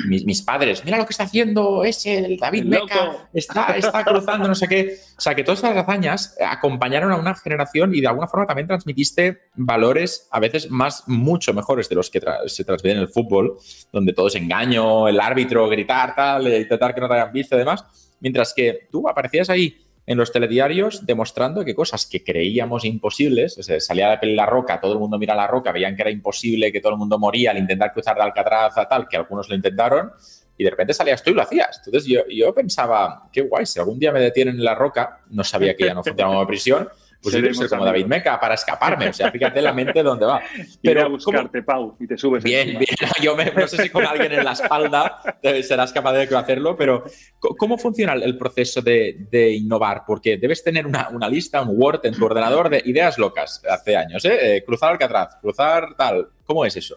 mis, 0.08 0.42
padres, 0.42 0.84
mira 0.84 0.98
lo 0.98 1.06
que 1.06 1.12
está 1.12 1.24
haciendo 1.24 1.84
ese, 1.84 2.19
el 2.19 2.36
David 2.36 2.64
Meca, 2.64 3.28
está, 3.32 3.76
está 3.76 4.04
cruzando 4.04 4.48
no 4.48 4.54
sé 4.54 4.69
qué. 4.69 4.96
O 5.16 5.20
sea, 5.20 5.34
que 5.34 5.44
todas 5.44 5.58
estas 5.62 5.76
hazañas 5.76 6.36
acompañaron 6.44 7.12
a 7.12 7.16
una 7.16 7.34
generación 7.34 7.94
y 7.94 8.00
de 8.00 8.08
alguna 8.08 8.26
forma 8.26 8.46
también 8.46 8.66
transmitiste 8.69 9.42
valores 9.54 10.28
a 10.31 10.40
veces 10.40 10.70
más, 10.70 11.04
mucho 11.06 11.54
mejores 11.54 11.88
de 11.88 11.94
los 11.94 12.10
que 12.10 12.20
se 12.46 12.64
transmiten 12.64 12.98
en 12.98 13.02
el 13.02 13.08
fútbol 13.08 13.58
donde 13.93 14.12
todo 14.12 14.29
es 14.29 14.35
engaño, 14.35 15.09
el 15.09 15.20
árbitro, 15.20 15.69
gritar, 15.69 16.15
tal, 16.15 16.47
eh, 16.47 16.61
intentar 16.61 16.94
que 16.94 17.00
no 17.00 17.09
te 17.09 17.15
hayan 17.15 17.32
visto 17.32 17.56
y 17.56 17.59
demás. 17.59 17.85
Mientras 18.20 18.53
que 18.55 18.88
tú 18.91 19.09
aparecías 19.09 19.50
ahí 19.50 19.76
en 20.09 20.17
los 20.17 20.32
telediarios 20.32 21.05
demostrando 21.05 21.65
que 21.65 21.75
cosas 21.75 22.06
que 22.06 22.25
creíamos 22.25 22.87
imposibles, 22.87 23.59
o 23.59 23.62
sea, 23.62 23.79
salía 23.79 24.17
de 24.17 24.29
la 24.29 24.47
roca, 24.47 24.81
todo 24.81 24.94
el 24.94 24.99
mundo 24.99 25.19
mira 25.19 25.35
la 25.35 25.47
roca, 25.47 25.70
veían 25.70 25.94
que 25.94 26.03
era 26.03 26.11
imposible, 26.11 26.73
que 26.73 26.81
todo 26.81 26.93
el 26.93 26.99
mundo 26.99 27.19
moría 27.19 27.50
al 27.50 27.59
intentar 27.59 27.93
cruzar 27.93 28.17
de 28.17 28.23
Alcatraz 28.23 28.75
tal, 28.88 29.06
que 29.06 29.19
algunos 29.19 29.50
lo 29.50 29.55
intentaron, 29.55 30.11
y 30.56 30.65
de 30.65 30.70
repente 30.70 30.94
salías 30.94 31.23
tú 31.23 31.31
y 31.31 31.35
lo 31.35 31.43
hacías. 31.43 31.82
Entonces 31.85 32.11
yo, 32.11 32.23
yo 32.26 32.55
pensaba, 32.55 33.29
qué 33.31 33.43
guay, 33.43 33.67
si 33.67 33.79
algún 33.79 33.99
día 33.99 34.11
me 34.11 34.20
detienen 34.20 34.56
en 34.56 34.65
la 34.65 34.75
roca, 34.75 35.20
no 35.29 35.44
sabía 35.44 35.77
que 35.77 35.84
ya 35.84 35.93
no 35.93 36.03
funcionaba 36.03 36.37
como 36.37 36.46
prisión, 36.46 36.89
pues 37.22 37.34
yo 37.34 37.55
ser 37.55 37.69
como 37.69 37.84
David 37.84 38.06
Meca 38.06 38.39
para 38.39 38.55
escaparme. 38.55 39.08
O 39.08 39.13
sea, 39.13 39.31
fíjate 39.31 39.60
la 39.60 39.72
mente 39.72 40.03
dónde 40.03 40.27
va. 40.27 40.41
Pero 40.82 41.03
a 41.05 41.08
buscarte, 41.08 41.63
Pau, 41.63 41.96
y 41.98 42.06
te 42.06 42.17
subes. 42.17 42.44
Bien, 42.44 42.70
bien. 42.70 42.87
Yo 43.22 43.37
no 43.37 43.67
sé 43.67 43.82
si 43.82 43.91
con 43.91 44.06
alguien 44.06 44.32
en 44.32 44.44
la 44.44 44.53
espalda 44.53 45.20
serás 45.63 45.93
capaz 45.93 46.13
de 46.13 46.37
hacerlo, 46.37 46.77
pero 46.77 47.05
¿cómo 47.39 47.79
funciona 47.79 48.13
el 48.13 48.37
proceso 48.37 48.81
de, 48.82 49.55
innovar? 49.55 50.03
Porque 50.06 50.37
debes 50.37 50.63
tener 50.63 50.87
una, 50.87 51.29
lista, 51.29 51.63
un 51.63 51.81
Word 51.81 52.01
en 52.05 52.15
tu 52.15 52.25
ordenador 52.25 52.69
de 52.70 52.82
ideas 52.84 53.19
locas 53.19 53.63
hace 53.69 53.96
años, 53.96 54.25
¿eh? 54.25 54.56
eh 54.56 54.65
cruzar 54.65 54.93
Alcatraz, 54.93 55.37
cruzar 55.41 55.94
tal. 55.96 56.29
¿Cómo 56.44 56.65
es 56.65 56.77
eso? 56.77 56.96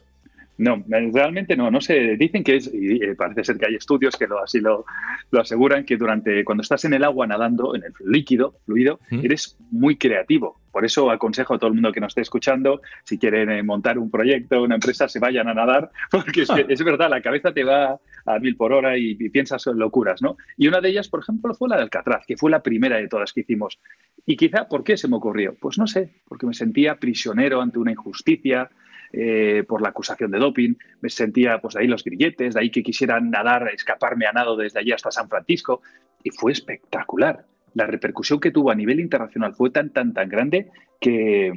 No, 0.62 0.84
realmente 0.88 1.58
no, 1.58 1.72
no 1.72 1.82
sé, 1.82 2.15
dicen 2.18 2.44
que 2.44 2.58
es, 2.58 2.70
y 2.72 3.00
parece 3.15 3.44
ser 3.44 3.58
que 3.58 3.65
hay 3.65 3.74
estudios 3.74 4.15
que 4.15 4.27
lo, 4.27 4.44
así 4.44 4.60
lo, 4.60 4.86
aseguran, 5.32 5.84
que 5.86 5.98
durante, 5.98 6.46
cuando 6.46 6.62
estás 6.62 6.86
en 6.86 6.94
el 6.94 7.03
agua 7.03 7.25
nadando, 7.25 7.75
en 7.75 7.84
el 7.84 7.94
líquido, 8.06 8.53
fluido, 8.68 9.00
eres 9.10 9.58
muy 9.72 9.98
creativo. 9.98 10.62
Por 10.72 10.86
eso 10.86 11.10
aconsejo 11.10 11.56
a 11.56 11.58
todo 11.58 11.70
el 11.70 11.74
mundo 11.74 11.91
que 11.91 12.00
nos 12.00 12.12
esté 12.12 12.22
escuchando, 12.22 12.82
si 13.03 13.18
quieren 13.18 13.50
eh, 13.50 13.63
montar 13.63 13.98
un 13.98 14.12
proyecto, 14.12 14.62
una 14.62 14.75
empresa, 14.75 15.10
se 15.10 15.18
vayan 15.18 15.48
a 15.48 15.56
nadar, 15.56 15.89
porque 16.12 16.44
es, 16.70 16.84
verdad, 16.84 17.10
la 17.10 17.24
cabeza 17.24 17.51
te 17.51 17.63
va 17.63 18.00
a 18.27 18.39
mil 18.39 18.56
por 18.56 18.72
hora 18.72 19.00
y, 19.00 19.18
y, 19.20 19.30
piensas 19.30 19.65
en 19.65 19.80
locuras, 19.80 20.22
¿no? 20.22 20.38
Y 20.58 20.68
una 20.68 20.80
de 20.80 20.89
ellas, 20.89 21.10
por 21.10 21.22
ejemplo, 21.22 21.56
fue 21.56 21.70
la 21.70 21.77
de 21.77 21.82
Alcatraz, 21.82 22.24
que 22.27 22.38
fue 22.38 22.51
la 22.51 22.62
primera 22.62 22.98
de 22.98 23.08
todas 23.08 23.34
que 23.34 23.41
hicimos. 23.41 23.80
Y 24.27 24.38
quizá, 24.38 24.68
¿por 24.68 24.84
qué 24.84 24.96
se 24.96 25.08
me 25.08 25.15
ocurrió? 25.15 25.56
Pues 25.60 25.80
no 25.80 25.88
sé, 25.88 26.22
porque 26.27 26.46
me 26.46 26.53
sentía 26.53 26.98
prisionero 26.98 27.62
ante 27.62 27.80
una 27.80 27.91
injusticia, 27.91 28.70
eh, 29.13 29.63
por 29.68 29.82
la 29.82 29.89
acusación 29.89 30.32
de 30.32 30.39
doping, 30.39 30.75
me 31.01 31.10
sentía 31.10 31.60
pues 31.60 31.75
de 31.75 31.82
ahí 31.82 31.88
los 31.88 32.03
grilletes, 32.03 32.53
de 32.53 32.60
ahí 32.60 32.70
que 32.70 32.84
quisiera 32.84 33.20
nadar, 33.20 33.70
escaparme 33.74 34.25
a 34.25 34.32
nado 34.32 34.56
desde 34.56 34.80
allí 34.80 34.91
hasta 34.91 35.12
San 35.12 35.30
Francisco, 35.30 35.82
y 36.24 36.30
fue 36.32 36.51
espectacular. 36.51 37.46
La 37.74 37.86
repercusión 37.86 38.39
que 38.39 38.51
tuvo 38.51 38.72
a 38.72 38.75
nivel 38.75 39.00
internacional 39.00 39.53
fue 39.53 39.70
tan, 39.70 39.91
tan, 39.91 40.13
tan 40.13 40.30
grande 40.30 40.70
que, 41.00 41.53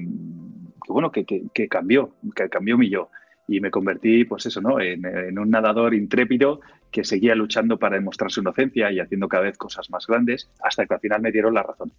bueno, 0.88 1.10
que, 1.10 1.24
cambió, 1.68 2.14
que 2.34 2.48
cambió 2.48 2.78
mi 2.78 2.88
yo. 2.88 3.10
Y 3.46 3.60
me 3.60 3.70
convertí, 3.70 4.24
pues 4.24 4.46
eso, 4.46 4.60
¿no? 4.60 4.80
En 4.80 5.38
un 5.38 5.50
nadador 5.50 5.94
intrépido 5.94 6.60
que 6.90 7.04
seguía 7.04 7.34
luchando 7.34 7.78
para 7.78 7.96
demostrar 7.96 8.30
su 8.30 8.40
inocencia 8.40 8.90
y 8.92 9.00
haciendo 9.00 9.28
cada 9.28 9.42
vez 9.42 9.58
cosas 9.58 9.90
más 9.90 10.06
grandes 10.06 10.48
hasta 10.62 10.86
que 10.86 10.94
al 10.94 11.00
final 11.00 11.20
me 11.20 11.32
dieron 11.32 11.52
la 11.52 11.64
razón. 11.64 11.92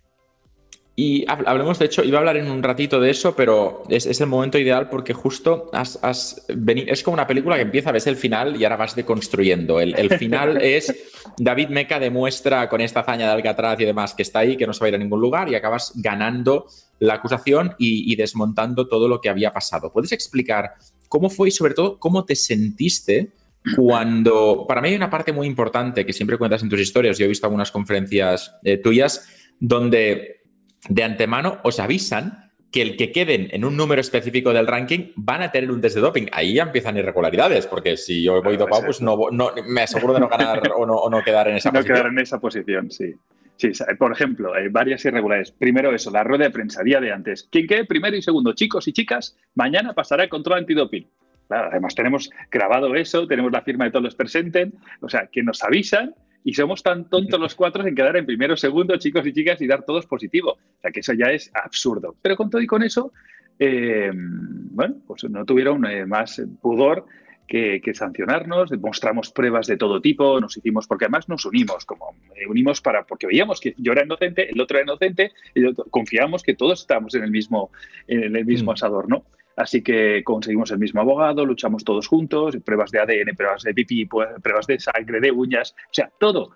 Y 0.98 1.26
hablemos, 1.28 1.78
de 1.78 1.86
hecho, 1.86 2.06
iba 2.06 2.18
a 2.18 2.22
hablar 2.22 2.38
en 2.38 2.50
un 2.50 2.64
ratito 2.64 3.02
de 3.02 3.10
eso, 3.10 3.36
pero 3.36 3.84
es, 3.90 4.22
el 4.22 4.28
momento 4.28 4.58
ideal 4.58 4.88
porque 4.90 5.14
justo 5.14 5.70
has, 5.74 6.00
es 6.48 7.04
como 7.04 7.16
una 7.16 7.28
película 7.28 7.58
que 7.58 7.64
empieza, 7.64 7.92
ves 7.92 8.08
el 8.08 8.16
final 8.16 8.56
y 8.56 8.64
ahora 8.64 8.78
vas 8.78 8.96
deconstruyendo. 8.96 9.82
El, 9.82 9.94
el 10.00 10.18
final 10.18 10.58
es 10.62 10.96
David 11.38 11.68
Meca 11.68 12.00
demuestra 12.00 12.70
con 12.70 12.80
esta 12.80 13.02
hazaña 13.02 13.26
de 13.28 13.34
Alcatraz 13.34 13.78
y 13.82 13.86
demás 13.86 14.14
que 14.14 14.22
está 14.22 14.40
ahí, 14.40 14.56
que 14.56 14.66
no 14.66 14.72
se 14.72 14.80
va 14.80 14.86
a 14.86 14.90
ir 14.90 14.96
a 14.96 15.00
ningún 15.00 15.20
lugar 15.20 15.50
y 15.50 15.56
acabas 15.56 15.92
ganando 15.96 16.68
la 17.00 17.16
acusación 17.16 17.76
y, 17.78 18.16
desmontando 18.16 18.88
todo 18.88 19.10
lo 19.10 19.20
que 19.20 19.30
había 19.30 19.52
pasado. 19.52 19.92
¿Puedes 19.92 20.14
explicar 20.14 20.76
cómo 21.10 21.30
fue 21.30 21.50
y 21.50 21.52
sobre 21.52 21.74
todo 21.74 22.00
cómo 22.00 22.24
te 22.24 22.36
sentiste 22.36 23.32
cuando... 23.76 24.66
Para 24.66 24.80
mí 24.80 24.90
hay 24.90 24.96
una 24.96 25.10
parte 25.10 25.34
muy 25.34 25.46
importante 25.48 26.06
que 26.06 26.14
siempre 26.14 26.38
cuentas 26.38 26.64
en 26.64 26.70
tus 26.70 26.80
historias, 26.80 27.18
yo 27.18 27.26
he 27.26 27.28
visto 27.28 27.46
algunas 27.48 27.72
conferencias 27.72 28.56
eh, 28.64 28.78
tuyas 28.78 29.28
donde 29.60 30.45
de 30.90 31.04
antemano 31.04 31.60
os 31.64 31.80
avisan 31.80 32.46
que 32.72 32.82
el 32.82 32.98
que 32.98 33.12
queden 33.12 33.48
en 33.52 33.64
un 33.64 33.78
número 33.78 34.02
específico 34.02 34.52
del 34.52 34.68
ranking 34.68 35.12
van 35.16 35.42
a 35.42 35.52
tener 35.52 35.72
un 35.72 35.80
test 35.80 35.96
de 35.96 36.02
doping. 36.02 36.26
Ahí 36.34 36.56
ya 36.56 36.64
empiezan 36.64 36.98
irregularidades, 36.98 37.68
porque 37.68 37.96
si 37.96 38.22
yo 38.22 38.42
voy 38.44 38.58
dopado, 38.58 38.84
pues 38.86 39.02
no, 39.02 39.18
me 39.66 39.82
aseguro 39.82 40.14
de 40.14 40.20
no 40.20 40.28
ganar 40.28 40.62
o, 40.76 41.10
no, 41.10 41.24
quedar 41.24 41.48
en 41.48 41.56
esa 41.56 41.72
posición. 41.72 41.96
No 41.96 42.02
quedar 42.02 42.12
en 42.12 42.20
esa 42.20 42.40
posición, 42.40 42.92
sí. 42.92 43.14
Sí, 43.56 43.72
por 43.98 44.12
ejemplo, 44.12 44.54
hay 44.54 44.68
varias 44.68 45.06
irregularidades. 45.06 45.54
Primero 45.54 45.96
eso, 45.96 46.12
la 46.12 46.26
rueda 46.26 46.44
de 46.44 46.52
prensa, 46.52 46.84
día 46.84 47.00
de 47.00 47.14
antes. 47.14 47.48
¿Quién 47.50 47.66
quede 47.66 47.86
primero 47.86 48.18
y 48.18 48.22
segundo? 48.22 48.52
Chicos 48.54 48.90
y 48.90 48.92
chicas, 48.92 49.38
mañana 49.54 49.94
pasará 49.94 50.24
el 50.24 50.30
control 50.30 50.60
antidoping. 50.60 51.08
Claro, 51.48 51.70
además 51.72 51.96
tenemos 51.96 52.30
grabado 52.52 52.94
eso, 52.96 53.26
tenemos 53.28 53.54
la 53.54 53.62
firma 53.62 53.86
de 53.86 53.92
todos 53.92 54.04
los 54.04 54.16
presentes, 54.16 54.70
o 55.00 55.08
sea, 55.08 55.30
que 55.32 55.44
nos 55.44 55.64
avisan 55.64 56.14
y 56.46 56.54
somos 56.54 56.84
tan 56.84 57.10
tontos 57.10 57.40
los 57.40 57.56
cuatro 57.56 57.86
en 57.86 57.96
quedar 57.96 58.16
en 58.18 58.26
primero, 58.28 58.56
segundo, 58.56 58.96
chicos 58.98 59.26
y 59.26 59.34
chicas, 59.34 59.60
y 59.62 59.68
dar 59.68 59.84
todos 59.84 60.06
positivo. 60.06 60.52
O 60.52 60.80
sea, 60.80 60.92
que 60.92 61.00
eso 61.00 61.14
ya 61.14 61.32
es 61.32 61.52
absurdo. 61.56 62.16
Pero 62.22 62.38
con 62.38 62.52
todo 62.52 62.62
y 62.62 62.68
con 62.68 62.84
eso, 62.84 63.12
eh, 63.58 64.12
bueno, 64.14 64.98
pues 65.08 65.24
no 65.24 65.44
tuvieron 65.44 65.84
eh, 65.88 66.06
más 66.06 66.40
pudor 66.62 67.08
que, 67.48 67.82
sancionarnos, 67.96 68.72
mostramos 68.80 69.32
pruebas 69.32 69.66
de 69.66 69.78
todo 69.78 70.00
tipo, 70.02 70.40
nos 70.40 70.56
hicimos, 70.56 70.86
porque 70.86 71.06
además 71.06 71.28
nos 71.30 71.46
unimos, 71.46 71.84
como 71.84 72.16
eh, 72.36 72.46
unimos 72.48 72.80
para, 72.80 73.06
porque 73.06 73.26
veíamos 73.26 73.60
que 73.60 73.74
yo 73.80 73.94
era 73.94 74.06
inocente, 74.06 74.48
el 74.48 74.62
otro 74.62 74.78
era 74.78 74.86
inocente, 74.86 75.32
y 75.56 75.74
confiamos 75.90 76.44
que 76.44 76.54
todos 76.54 76.82
estábamos 76.82 77.16
en 77.16 77.24
el 77.24 77.32
mismo, 77.32 77.72
en 78.08 78.36
el 78.36 78.46
mismo 78.46 78.70
mm. 78.70 78.74
asador, 78.74 79.10
¿no? 79.10 79.26
Así 79.56 79.82
que 79.82 80.22
conseguimos 80.24 80.72
el 80.72 80.80
mismo 80.80 81.02
abogado, 81.02 81.46
luchamos 81.46 81.84
todos 81.84 82.08
juntos, 82.08 82.58
pruebas 82.66 82.92
de 82.92 83.00
ADN, 83.00 83.36
pruebas 83.36 83.64
de 83.64 83.74
pipí, 83.74 84.06
pues, 84.06 84.30
pruebas 84.42 84.68
de 84.68 84.80
sangre, 84.80 85.22
de 85.22 85.32
uñas, 85.32 85.74
o 85.90 85.94
sea, 85.94 86.12
todo. 86.20 86.52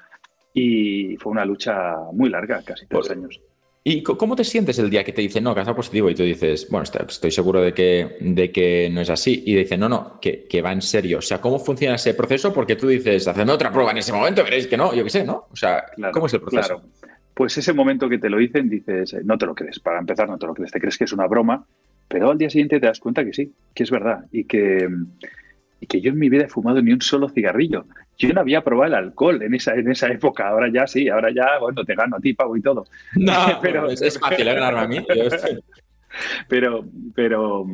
Y 0.53 1.15
fue 1.18 1.32
una 1.32 1.46
lucha 1.46 1.96
muy 2.12 2.29
larga, 2.29 2.62
casi 2.63 2.86
tres 2.88 3.10
años. 3.12 3.39
¿Y 3.82 4.03
cómo 4.03 4.36
te 4.36 4.44
sientes 4.44 4.77
el 4.79 4.89
día 4.89 5.06
que 5.06 5.13
te 5.13 5.22
dicen, 5.22 5.44
no, 5.46 5.56
que 5.56 5.62
has 5.62 5.74
positivo? 5.74 6.10
Y 6.10 6.15
tú 6.15 6.24
dices, 6.24 6.68
bueno, 6.70 6.84
estoy 6.84 7.32
seguro 7.32 7.62
de 7.62 7.74
que, 7.74 8.18
de 8.20 8.51
que 8.51 8.89
no 8.91 9.00
es 9.00 9.10
así. 9.10 9.41
Y 9.46 9.56
dicen, 9.56 9.79
no, 9.79 9.88
no, 9.88 10.20
que, 10.20 10.46
que, 10.48 10.62
va 10.62 10.74
en 10.74 10.82
serio. 10.82 11.20
O 11.20 11.22
sea, 11.22 11.39
¿cómo 11.39 11.58
funciona 11.58 11.96
ese 11.96 12.13
proceso? 12.13 12.53
Porque 12.53 12.75
tú 12.75 12.88
dices, 12.88 13.25
hacedme 13.27 13.53
otra 13.53 13.72
prueba 13.72 13.91
en 13.91 14.00
ese 14.00 14.12
momento, 14.12 14.44
veréis 14.44 14.68
que 14.68 14.75
no, 14.75 14.94
yo 14.94 15.06
qué 15.06 15.10
sé, 15.10 15.24
¿no? 15.24 15.48
O 15.50 15.56
sea, 15.56 15.86
¿cómo 16.12 16.25
es 16.25 16.34
el 16.34 16.41
proceso? 16.41 16.68
Claro. 16.68 16.82
Pues 17.34 17.58
ese 17.58 17.72
momento 17.72 18.10
que 18.10 18.18
te 18.18 18.29
lo 18.29 18.38
dicen, 18.38 18.70
dices, 18.70 19.15
no 19.24 19.38
te 19.38 19.46
lo 19.46 19.56
crees. 19.56 19.79
Para 19.79 20.00
empezar, 20.00 20.27
no 20.27 20.38
te 20.38 20.46
lo 20.46 20.53
crees. 20.53 20.72
Te 20.72 20.79
crees 20.82 20.98
que 20.98 21.06
es 21.06 21.13
una 21.13 21.25
broma 21.25 21.65
pero 22.10 22.32
al 22.32 22.38
día 22.38 22.50
siguiente 22.50 22.80
te 22.80 22.88
das 22.88 23.00
cuenta 23.00 23.24
que 23.24 23.34
sí, 23.34 23.54
que 23.74 23.84
es 23.84 23.92
verdad 23.92 24.25
y 24.32 24.44
que, 24.46 24.89
y 25.80 25.86
que 25.86 26.01
yo 26.01 26.12
en 26.12 26.20
mi 26.20 26.28
vida 26.28 26.46
he 26.46 26.50
fumado 26.50 26.82
ni 26.82 26.92
un 26.92 27.01
solo 27.01 27.30
cigarrillo. 27.30 27.86
Yo 28.18 28.34
no 28.34 28.42
había 28.42 28.63
probado 28.63 28.88
el 28.88 28.96
alcohol 28.96 29.42
en 29.44 29.54
esa, 29.54 29.75
en 29.75 29.89
esa 29.89 30.08
época, 30.08 30.50
ahora 30.50 30.70
ya 30.74 30.88
sí, 30.88 31.08
ahora 31.08 31.30
ya, 31.32 31.60
bueno, 31.62 31.86
te 31.86 31.96
gano 31.96 32.18
a 32.18 32.20
ti, 32.20 32.34
pago 32.34 32.58
y 32.58 32.62
todo. 32.62 32.86
No, 33.16 33.34
pero 33.62 33.89
es, 33.89 34.20
fácil 34.20 34.46
ganarme 34.46 34.80
a 34.82 34.88
mí. 34.88 35.06
pero, 36.50 36.84
pero 37.16 37.66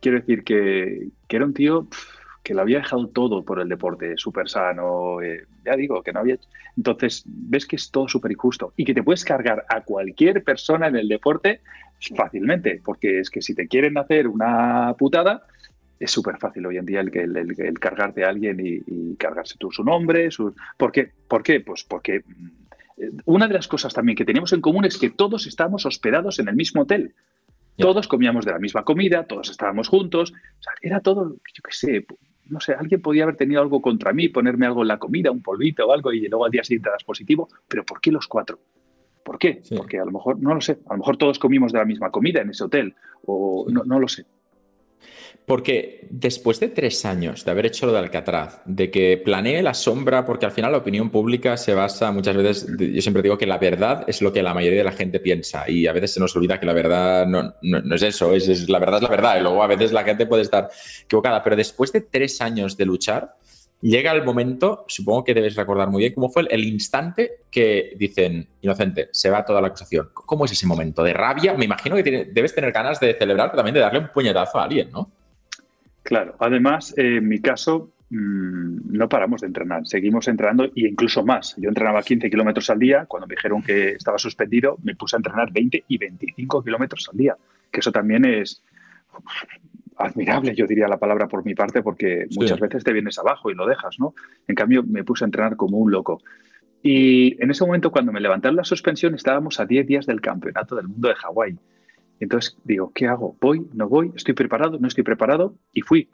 quiero 0.00 0.18
decir 0.18 0.42
que, 0.42 1.08
que 1.28 1.36
era 1.36 1.46
un 1.46 1.54
tío 1.54 1.88
que 2.44 2.52
lo 2.52 2.60
había 2.60 2.78
dejado 2.78 3.08
todo 3.08 3.42
por 3.42 3.58
el 3.58 3.70
deporte, 3.70 4.14
súper 4.16 4.50
sano, 4.50 5.22
eh, 5.22 5.46
ya 5.64 5.76
digo, 5.76 6.02
que 6.02 6.12
no 6.12 6.20
había... 6.20 6.36
Entonces, 6.76 7.24
ves 7.26 7.64
que 7.64 7.76
es 7.76 7.90
todo 7.90 8.06
súper 8.06 8.32
injusto 8.32 8.74
y 8.76 8.84
que 8.84 8.92
te 8.92 9.02
puedes 9.02 9.24
cargar 9.24 9.64
a 9.70 9.80
cualquier 9.80 10.44
persona 10.44 10.88
en 10.88 10.96
el 10.96 11.08
deporte 11.08 11.62
fácilmente, 12.16 12.80
porque 12.84 13.20
es 13.20 13.30
que 13.30 13.42
si 13.42 13.54
te 13.54 13.68
quieren 13.68 13.98
hacer 13.98 14.28
una 14.28 14.94
putada, 14.98 15.46
es 15.98 16.10
súper 16.10 16.38
fácil 16.38 16.66
hoy 16.66 16.76
en 16.76 16.86
día 16.86 17.00
el, 17.00 17.16
el, 17.16 17.54
el, 17.58 17.78
cargarte 17.78 18.24
a 18.24 18.28
alguien 18.28 18.58
y, 18.60 19.16
cargarse 19.16 19.56
tú 19.58 19.70
su 19.70 19.84
nombre. 19.84 20.30
Su... 20.30 20.54
¿Por 20.76 20.92
qué? 20.92 21.10
¿Por 21.28 21.42
qué? 21.42 21.60
Pues 21.60 21.84
porque 21.84 22.20
mm, 22.26 23.20
una 23.24 23.48
de 23.48 23.54
las 23.54 23.68
cosas 23.68 23.94
también 23.94 24.16
que 24.16 24.24
teníamos 24.24 24.52
en 24.52 24.60
común 24.60 24.84
es 24.84 24.98
que 24.98 25.10
todos 25.10 25.46
estábamos 25.46 25.86
hospedados 25.86 26.38
en 26.38 26.48
el 26.48 26.56
mismo 26.56 26.82
hotel. 26.82 27.14
Todos 27.76 28.06
comíamos 28.06 28.44
de 28.44 28.52
la 28.52 28.58
misma 28.58 28.84
comida, 28.84 29.26
todos 29.26 29.50
estábamos 29.50 29.88
juntos. 29.88 30.32
era 30.80 31.00
todo, 31.00 31.30
yo 31.30 31.62
qué 31.64 31.72
sé, 31.72 32.06
no 32.46 32.60
sé, 32.60 32.74
alguien 32.74 33.02
podía 33.02 33.24
haber 33.24 33.36
tenido 33.36 33.60
algo 33.60 33.82
contra 33.82 34.12
mí, 34.12 34.28
ponerme 34.28 34.66
algo 34.66 34.82
en 34.82 34.88
la 34.88 34.98
comida, 34.98 35.32
un 35.32 35.42
polvito 35.42 35.86
o 35.86 35.92
algo, 35.92 36.12
y 36.12 36.28
luego 36.28 36.44
al 36.44 36.52
día 36.52 36.62
siguiente 36.62 36.90
das 36.90 37.02
positivo. 37.02 37.48
Pero 37.66 37.84
¿por 37.84 38.00
qué 38.00 38.12
los 38.12 38.28
cuatro? 38.28 38.60
¿Por 39.24 39.38
qué? 39.38 39.62
Porque 39.76 39.98
a 39.98 40.04
lo 40.04 40.12
mejor, 40.12 40.38
no 40.40 40.54
lo 40.54 40.60
sé, 40.60 40.78
a 40.86 40.92
lo 40.92 40.98
mejor 40.98 41.16
todos 41.16 41.38
comimos 41.38 41.72
de 41.72 41.78
la 41.78 41.84
misma 41.84 42.10
comida 42.10 42.42
en 42.42 42.50
ese 42.50 42.64
hotel, 42.64 42.94
o 43.24 43.66
no, 43.70 43.82
no 43.84 43.98
lo 43.98 44.06
sé. 44.06 44.26
Porque 45.46 46.06
después 46.10 46.58
de 46.58 46.68
tres 46.68 47.04
años 47.04 47.44
de 47.44 47.50
haber 47.50 47.66
hecho 47.66 47.84
lo 47.84 47.92
de 47.92 47.98
Alcatraz, 47.98 48.62
de 48.64 48.90
que 48.90 49.20
planee 49.22 49.62
la 49.62 49.74
sombra, 49.74 50.24
porque 50.24 50.46
al 50.46 50.52
final 50.52 50.72
la 50.72 50.78
opinión 50.78 51.10
pública 51.10 51.58
se 51.58 51.74
basa 51.74 52.10
muchas 52.12 52.34
veces, 52.34 52.66
yo 52.78 53.02
siempre 53.02 53.22
digo 53.22 53.36
que 53.36 53.46
la 53.46 53.58
verdad 53.58 54.04
es 54.06 54.22
lo 54.22 54.32
que 54.32 54.42
la 54.42 54.54
mayoría 54.54 54.78
de 54.78 54.84
la 54.84 54.92
gente 54.92 55.20
piensa 55.20 55.68
y 55.68 55.86
a 55.86 55.92
veces 55.92 56.14
se 56.14 56.20
nos 56.20 56.34
olvida 56.34 56.58
que 56.58 56.64
la 56.64 56.72
verdad 56.72 57.26
no, 57.26 57.94
es 57.94 58.02
eso, 58.02 58.32
es, 58.32 58.68
la 58.70 58.78
verdad 58.78 58.96
es 58.96 59.02
la 59.02 59.10
verdad 59.10 59.36
y 59.38 59.42
luego 59.42 59.62
a 59.62 59.66
veces 59.66 59.92
la 59.92 60.02
gente 60.02 60.24
puede 60.24 60.42
estar 60.42 60.70
equivocada, 61.04 61.42
pero 61.42 61.56
después 61.56 61.92
de 61.92 62.00
tres 62.00 62.40
años 62.40 62.78
de 62.78 62.86
luchar, 62.86 63.34
llega 63.80 64.12
el 64.12 64.24
momento, 64.24 64.84
supongo 64.88 65.24
que 65.24 65.34
debes 65.34 65.56
recordar 65.56 65.90
muy 65.90 66.00
bien, 66.00 66.14
cómo 66.14 66.30
fue 66.30 66.46
el, 66.50 66.64
instante 66.64 67.40
que 67.50 67.94
dicen, 67.98 68.48
inocente, 68.62 69.08
se 69.12 69.30
va 69.30 69.44
toda 69.44 69.60
la 69.60 69.68
acusación. 69.68 70.08
¿Cómo 70.14 70.46
es 70.46 70.52
ese 70.52 70.66
momento? 70.66 71.02
¿De 71.02 71.12
rabia? 71.12 71.54
Me 71.54 71.66
imagino 71.66 71.96
que 71.96 72.30
debes 72.32 72.54
tener 72.54 72.72
ganas 72.72 72.98
de 73.00 73.14
celebrar, 73.14 73.50
pero 73.50 73.58
también 73.58 73.74
de 73.74 73.80
darle 73.80 73.98
un 73.98 74.08
puñetazo 74.08 74.58
a 74.58 74.64
alguien, 74.64 74.90
¿no? 74.90 75.10
Claro, 76.02 76.36
además, 76.38 76.94
eh, 76.96 77.16
en 77.16 77.28
mi 77.28 77.40
caso, 77.40 77.92
mm, 78.10 78.96
no 78.96 79.08
paramos 79.08 79.40
de 79.42 79.48
entrenar, 79.48 79.86
seguimos 79.86 80.28
entrenando 80.28 80.66
y 80.74 80.86
incluso 80.86 81.24
más. 81.24 81.54
Yo 81.56 81.68
entrenaba 81.68 82.02
15 82.02 82.30
kilómetros 82.30 82.68
al 82.70 82.78
día, 82.78 83.06
cuando 83.06 83.26
me 83.26 83.34
dijeron 83.34 83.62
que 83.62 83.90
estaba 83.90 84.18
suspendido, 84.18 84.78
me 84.82 84.94
puse 84.94 85.16
a 85.16 85.18
entrenar 85.18 85.52
20 85.52 85.84
y 85.88 85.98
25 85.98 86.62
kilómetros 86.62 87.08
al 87.10 87.16
día, 87.16 87.36
que 87.70 87.80
eso 87.80 87.92
también 87.92 88.24
es 88.24 88.62
admirable, 89.96 90.54
yo 90.54 90.66
diría 90.66 90.88
la 90.88 90.98
palabra 90.98 91.28
por 91.28 91.44
mi 91.44 91.54
parte, 91.54 91.82
porque 91.82 92.26
muchas 92.36 92.58
veces 92.58 92.84
te 92.84 92.92
vienes 92.92 93.18
abajo 93.18 93.50
y 93.50 93.54
lo 93.54 93.66
dejas, 93.66 93.98
¿no? 93.98 94.14
En 94.48 94.54
cambio, 94.54 94.82
me 94.82 95.04
puse 95.04 95.24
a 95.24 95.26
entrenar 95.26 95.56
como 95.56 95.78
un 95.78 95.90
loco. 95.90 96.20
Y 96.82 97.42
en 97.42 97.50
ese 97.50 97.64
momento, 97.64 97.90
cuando 97.90 98.12
me 98.12 98.20
levantaron 98.20 98.56
la 98.56 98.64
suspensión, 98.64 99.14
estábamos 99.14 99.58
a 99.60 99.66
10 99.66 99.86
días 99.86 100.06
del 100.06 100.20
campeonato 100.20 100.76
del 100.76 100.88
mundo 100.88 101.08
de 101.08 101.14
Hawái. 101.14 101.58
Entonces 102.20 102.56
digo, 102.64 102.92
¿qué 102.94 103.06
hago? 103.06 103.36
¿Voy? 103.40 103.66
¿No 103.72 103.88
voy? 103.88 104.12
¿Estoy 104.14 104.34
preparado? 104.34 104.78
¿No 104.78 104.88
estoy 104.88 105.04
preparado? 105.04 105.54
Y 105.72 105.82
fui. 105.82 106.08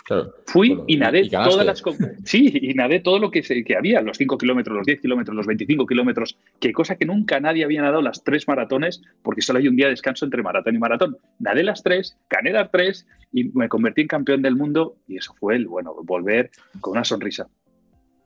fui 0.46 0.78
y 0.86 0.96
nadé 0.96 1.28
todas 1.28 1.64
las... 1.66 1.82
Sí, 2.24 2.50
y 2.52 2.74
nadé 2.74 3.00
todo 3.00 3.18
lo 3.18 3.30
que, 3.30 3.42
que 3.42 3.76
había, 3.76 4.00
los 4.00 4.16
5 4.16 4.38
kilómetros, 4.38 4.76
los 4.76 4.86
10 4.86 5.00
kilómetros, 5.00 5.36
los 5.36 5.46
25 5.46 5.86
kilómetros, 5.86 6.36
que 6.58 6.72
cosa 6.72 6.96
que 6.96 7.06
nunca 7.06 7.40
nadie 7.40 7.64
había 7.64 7.82
nadado 7.82 8.02
las 8.02 8.24
tres 8.24 8.46
maratones, 8.48 9.02
porque 9.22 9.42
solo 9.42 9.58
hay 9.58 9.68
un 9.68 9.76
día 9.76 9.86
de 9.86 9.92
descanso 9.92 10.24
entre 10.24 10.42
maratón 10.42 10.74
y 10.74 10.78
maratón. 10.78 11.16
Nadé 11.38 11.62
las 11.62 11.82
tres, 11.82 12.16
gané 12.28 12.52
las 12.52 12.70
tres 12.70 13.06
y 13.32 13.44
me 13.50 13.68
convertí 13.68 14.02
en 14.02 14.08
campeón 14.08 14.42
del 14.42 14.56
mundo 14.56 14.96
y 15.06 15.16
eso 15.16 15.34
fue 15.38 15.56
el, 15.56 15.66
bueno, 15.66 15.94
volver 16.02 16.50
con 16.80 16.92
una 16.92 17.04
sonrisa 17.04 17.48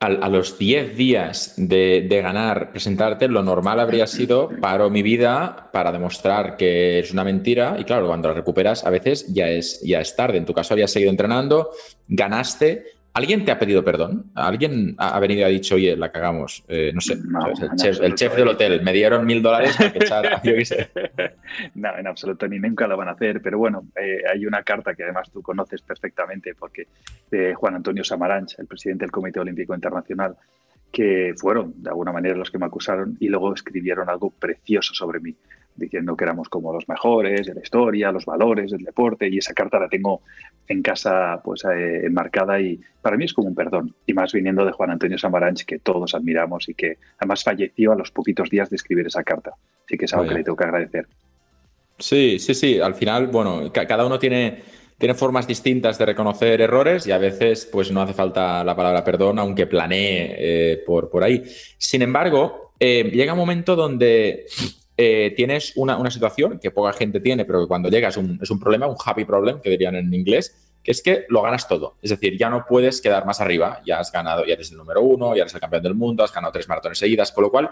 a, 0.05 0.29
los 0.29 0.57
10 0.57 0.95
días 0.95 1.53
de, 1.57 2.07
ganar, 2.21 2.71
presentarte, 2.71 3.27
lo 3.27 3.43
normal 3.43 3.79
habría 3.79 4.07
sido 4.07 4.49
paro 4.61 4.89
mi 4.89 5.01
vida 5.01 5.69
para 5.71 5.91
demostrar 5.91 6.57
que 6.57 6.99
es 6.99 7.11
una 7.11 7.23
mentira 7.23 7.75
y 7.79 7.83
claro, 7.83 8.07
cuando 8.07 8.27
la 8.27 8.33
recuperas 8.33 8.85
a 8.85 8.89
veces 8.89 9.33
ya 9.33 9.49
es, 9.49 9.81
ya 9.81 9.99
es 9.99 10.15
tarde. 10.15 10.37
En 10.37 10.45
tu 10.45 10.53
caso 10.53 10.73
habías 10.73 10.91
seguido 10.91 11.11
entrenando, 11.11 11.71
ganaste 12.07 12.94
¿Alguien 13.15 13.45
te 13.45 13.51
ha 13.53 13.57
pedido 13.57 13.81
perdón? 13.81 14.29
¿Alguien 14.35 14.93
ha 14.97 15.17
venido 15.21 15.39
y 15.39 15.43
ha 15.43 15.47
dicho, 15.47 15.75
oye, 15.75 15.95
la 15.95 16.11
cagamos? 16.11 16.65
Eh, 16.67 16.91
no 16.93 16.99
sé, 16.99 17.13
el, 17.13 18.13
chef, 18.13 18.35
del 18.35 18.49
hotel, 18.49 18.81
me 18.83 18.91
dieron 18.91 19.25
mil 19.25 19.41
dólares 19.41 19.77
para 19.77 19.89
echar, 19.89 20.41
yo 20.43 20.53
qué 20.53 20.65
sé. 20.65 20.89
No, 21.75 21.97
en 21.97 22.07
absoluto, 22.07 22.45
ni 22.45 22.59
nunca 22.59 22.87
lo 22.87 22.97
van 22.97 23.07
a 23.07 23.11
hacer. 23.11 23.41
Pero 23.41 23.57
bueno, 23.57 23.87
eh, 23.95 24.21
hay 24.29 24.45
una 24.45 24.63
carta 24.63 24.93
que 24.93 25.03
además 25.03 25.31
tú 25.31 25.41
conoces 25.41 25.81
perfectamente, 25.81 26.55
porque 26.55 26.87
de 27.31 27.55
Juan 27.55 27.75
Antonio 27.75 28.03
Samaranch, 28.03 28.59
el 28.59 28.67
presidente 28.67 29.05
del 29.05 29.11
Comité 29.11 29.39
Olímpico 29.39 29.73
Internacional, 29.73 30.35
que 30.91 31.33
fueron 31.37 31.73
de 31.81 31.91
alguna 31.91 32.11
manera 32.11 32.35
los 32.35 32.51
que 32.51 32.59
me 32.59 32.65
acusaron 32.65 33.15
y 33.21 33.29
luego 33.29 33.53
escribieron 33.53 34.09
algo 34.09 34.29
precioso 34.29 34.93
sobre 34.93 35.21
mí 35.21 35.33
diciendo 35.75 36.15
que 36.15 36.23
éramos 36.23 36.49
como 36.49 36.73
los 36.73 36.87
mejores 36.87 37.47
de 37.47 37.53
la 37.53 37.61
historia, 37.61 38.11
los 38.11 38.25
valores 38.25 38.71
del 38.71 38.83
deporte 38.83 39.27
y 39.29 39.37
esa 39.37 39.53
carta 39.53 39.79
la 39.79 39.89
tengo 39.89 40.21
en 40.67 40.81
casa 40.81 41.41
pues 41.43 41.65
eh, 41.65 42.05
enmarcada 42.05 42.59
y 42.59 42.79
para 43.01 43.17
mí 43.17 43.25
es 43.25 43.33
como 43.33 43.47
un 43.47 43.55
perdón 43.55 43.93
y 44.05 44.13
más 44.13 44.33
viniendo 44.33 44.65
de 44.65 44.71
Juan 44.71 44.91
Antonio 44.91 45.17
Samaranch 45.17 45.65
que 45.65 45.79
todos 45.79 46.15
admiramos 46.15 46.69
y 46.69 46.73
que 46.73 46.97
además 47.17 47.43
falleció 47.43 47.91
a 47.91 47.95
los 47.95 48.11
poquitos 48.11 48.49
días 48.49 48.69
de 48.69 48.77
escribir 48.77 49.07
esa 49.07 49.23
carta. 49.23 49.51
Así 49.85 49.97
que 49.97 50.05
es 50.05 50.13
algo 50.13 50.27
que 50.27 50.35
le 50.35 50.43
tengo 50.43 50.57
que 50.57 50.63
agradecer. 50.63 51.07
Sí, 51.97 52.39
sí, 52.39 52.53
sí. 52.53 52.79
Al 52.79 52.95
final, 52.95 53.27
bueno, 53.27 53.71
cada 53.71 54.05
uno 54.05 54.19
tiene, 54.19 54.63
tiene 54.97 55.13
formas 55.13 55.47
distintas 55.47 55.97
de 55.97 56.05
reconocer 56.05 56.59
errores 56.61 57.07
y 57.07 57.11
a 57.11 57.17
veces 57.17 57.69
pues 57.71 57.91
no 57.91 58.01
hace 58.01 58.13
falta 58.13 58.63
la 58.63 58.75
palabra 58.75 59.03
perdón, 59.03 59.39
aunque 59.39 59.67
planee 59.67 60.35
eh, 60.37 60.83
por, 60.85 61.09
por 61.09 61.23
ahí. 61.23 61.43
Sin 61.77 62.01
embargo, 62.01 62.73
eh, 62.79 63.11
llega 63.13 63.33
un 63.33 63.39
momento 63.39 63.75
donde 63.75 64.45
eh, 64.97 65.33
tienes 65.35 65.73
una, 65.75 65.97
una, 65.97 66.09
situación 66.09 66.59
que 66.59 66.71
poca 66.71 66.93
gente 66.93 67.19
tiene, 67.19 67.45
pero 67.45 67.61
que 67.61 67.67
cuando 67.67 67.89
llega 67.89 68.09
es 68.09 68.17
un, 68.17 68.39
es 68.41 68.49
un 68.49 68.59
problema, 68.59 68.87
un 68.87 68.95
happy 69.03 69.25
problem, 69.25 69.59
que 69.61 69.69
dirían 69.69 69.95
en 69.95 70.13
inglés, 70.13 70.55
que 70.85 70.91
es 70.91 71.01
que 71.01 71.25
lo 71.29 71.41
ganas 71.41 71.67
todo. 71.67 71.95
Es 72.01 72.11
decir, 72.11 72.37
ya 72.37 72.49
no 72.49 72.63
puedes 72.69 73.01
quedar 73.01 73.25
más 73.25 73.41
arriba, 73.41 73.81
ya 73.85 73.99
has 73.99 74.11
ganado, 74.11 74.45
ya 74.45 74.53
eres 74.53 74.71
el 74.71 74.77
número 74.77 75.01
uno, 75.01 75.35
ya 75.35 75.41
eres 75.41 75.53
el 75.55 75.59
campeón 75.59 75.81
del 75.81 75.95
mundo, 75.95 76.23
has 76.23 76.31
ganado 76.31 76.53
tres 76.53 76.69
maratones 76.69 76.99
seguidas, 76.99 77.31
con 77.31 77.43
lo 77.43 77.49
cual 77.49 77.71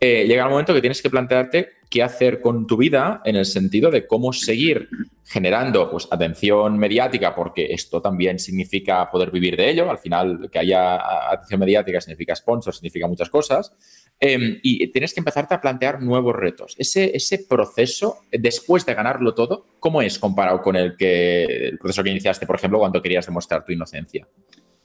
eh, 0.00 0.24
llega 0.26 0.44
el 0.44 0.50
momento 0.50 0.72
que 0.72 0.80
tienes 0.80 1.02
que 1.02 1.10
plantearte 1.10 1.68
qué 1.90 2.02
hacer 2.02 2.40
con 2.40 2.66
tu 2.66 2.78
vida 2.78 3.20
en 3.26 3.36
el 3.36 3.44
sentido 3.44 3.90
de 3.90 4.06
cómo 4.06 4.32
seguir 4.32 4.88
generando 5.26 5.90
pues, 5.90 6.08
atención 6.10 6.78
mediática, 6.78 7.34
porque 7.34 7.66
esto 7.70 8.00
también 8.00 8.38
significa 8.38 9.10
poder 9.10 9.30
vivir 9.30 9.58
de 9.58 9.68
ello. 9.68 9.90
Al 9.90 9.98
final, 9.98 10.48
que 10.50 10.58
haya 10.58 11.32
atención 11.32 11.60
mediática 11.60 12.00
significa 12.00 12.34
sponsor, 12.34 12.74
significa 12.74 13.06
muchas 13.06 13.28
cosas. 13.28 13.74
Em, 14.20 14.58
y 14.62 14.86
tienes 14.88 15.12
que 15.12 15.20
empezarte 15.20 15.54
a 15.54 15.60
plantear 15.60 16.00
nuevos 16.00 16.34
retos. 16.34 16.74
Ese, 16.78 17.14
ese 17.14 17.44
proceso, 17.48 18.20
después 18.30 18.86
de 18.86 18.94
ganarlo 18.94 19.34
todo, 19.34 19.66
¿cómo 19.80 20.00
es 20.00 20.18
comparado 20.18 20.62
con 20.62 20.76
el, 20.76 20.96
que, 20.96 21.44
el 21.44 21.78
proceso 21.78 22.02
que 22.02 22.10
iniciaste, 22.10 22.46
por 22.46 22.56
ejemplo, 22.56 22.78
cuando 22.78 23.02
querías 23.02 23.26
demostrar 23.26 23.64
tu 23.64 23.72
inocencia? 23.72 24.26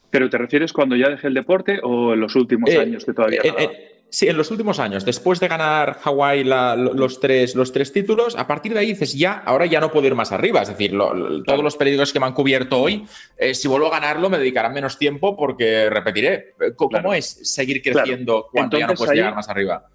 ¿Pero 0.09 0.29
te 0.29 0.37
refieres 0.37 0.73
cuando 0.73 0.95
ya 0.95 1.09
dejé 1.09 1.27
el 1.27 1.35
deporte 1.35 1.79
o 1.83 2.13
en 2.13 2.19
los 2.19 2.35
últimos 2.35 2.69
eh, 2.69 2.79
años 2.79 3.05
que 3.05 3.13
todavía... 3.13 3.41
Eh, 3.43 3.53
eh, 3.59 3.98
Sí, 4.11 4.27
en 4.27 4.37
los 4.37 4.49
últimos 4.49 4.79
años, 4.79 5.05
después 5.05 5.39
de 5.39 5.47
ganar 5.47 5.99
Hawái 5.99 6.43
los, 6.43 7.19
tres, 7.19 7.55
los 7.55 7.71
tres 7.71 7.93
títulos, 7.93 8.35
a 8.35 8.47
partir 8.47 8.73
de 8.73 8.79
ahí 8.79 8.87
dices, 8.87 9.13
ya, 9.13 9.33
ahora 9.33 9.67
ya 9.67 9.79
no 9.79 9.91
puedo 9.91 10.07
ir 10.07 10.15
más 10.15 10.31
arriba. 10.31 10.63
Es 10.63 10.69
decir, 10.69 10.97
todos 11.45 11.63
los 11.63 11.77
peligros 11.77 12.11
que 12.11 12.19
me 12.19 12.25
han 12.25 12.33
cubierto 12.33 12.81
hoy, 12.81 13.05
eh, 13.37 13.53
si 13.53 13.67
vuelvo 13.67 13.87
a 13.87 13.99
ganarlo, 13.99 14.29
me 14.29 14.39
dedicarán 14.39 14.73
menos 14.73 14.97
tiempo 14.97 15.37
porque 15.37 15.91
repetiré. 15.91 16.55
¿Cómo 16.75 17.13
es 17.13 17.25
seguir 17.43 17.83
creciendo 17.83 18.47
cuando 18.51 18.79
ya 18.79 18.87
no 18.87 18.95
puedes 18.95 19.13
llegar 19.13 19.35
más 19.35 19.47
arriba? 19.47 19.85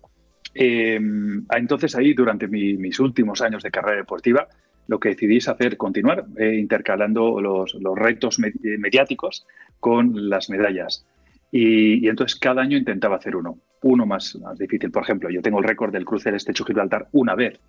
Em, 0.54 1.44
entonces 1.50 1.96
ahí, 1.96 2.14
durante 2.14 2.46
mis 2.46 3.00
últimos 3.00 3.40
años 3.40 3.64
de 3.64 3.72
carrera 3.72 3.96
deportiva, 3.96 4.46
lo 4.86 5.00
que 5.00 5.08
decidí 5.10 5.38
es 5.38 5.48
hacer, 5.48 5.76
continuar 5.76 6.24
eh, 6.38 6.54
intercalando 6.54 7.40
los, 7.40 7.74
los 7.74 7.98
retos 7.98 8.38
mediáticos 8.38 9.44
con 9.80 10.28
las 10.28 10.50
medallas. 10.50 11.04
Y, 11.56 12.08
entonces 12.08 12.36
cada 12.36 12.62
año 12.62 12.76
intentaba 12.76 13.14
hacer 13.14 13.36
uno, 13.36 13.60
uno 13.82 14.04
más, 14.06 14.34
más 14.42 14.58
difícil. 14.58 14.90
Por 14.90 15.04
ejemplo, 15.04 15.30
yo 15.30 15.40
tengo 15.40 15.60
el 15.60 15.64
récord 15.64 15.92
del 15.92 16.04
cruce 16.04 16.28
del 16.28 16.36
Estrecho 16.36 16.64
Gibraltar 16.64 17.06
una 17.12 17.36
vez. 17.36 17.60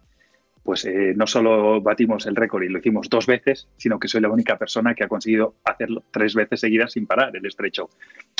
Pues 0.64 0.86
eh, 0.86 1.14
no 1.16 1.28
solo 1.28 1.80
batimos 1.84 2.26
el 2.26 2.36
récord 2.36 2.64
y 2.64 2.70
lo 2.70 2.80
hicimos 2.80 3.08
dos 3.12 3.28
veces, 3.28 3.68
sino 3.78 4.00
que 4.00 4.08
soy 4.08 4.22
la 4.22 4.30
única 4.30 4.58
persona 4.58 4.96
que 4.96 5.04
ha 5.04 5.08
conseguido 5.08 5.58
hacerlo 5.64 6.02
tres 6.10 6.34
veces 6.34 6.62
seguidas 6.62 6.94
sin 6.94 7.06
parar 7.06 7.36
el 7.36 7.46
estrecho. 7.46 7.92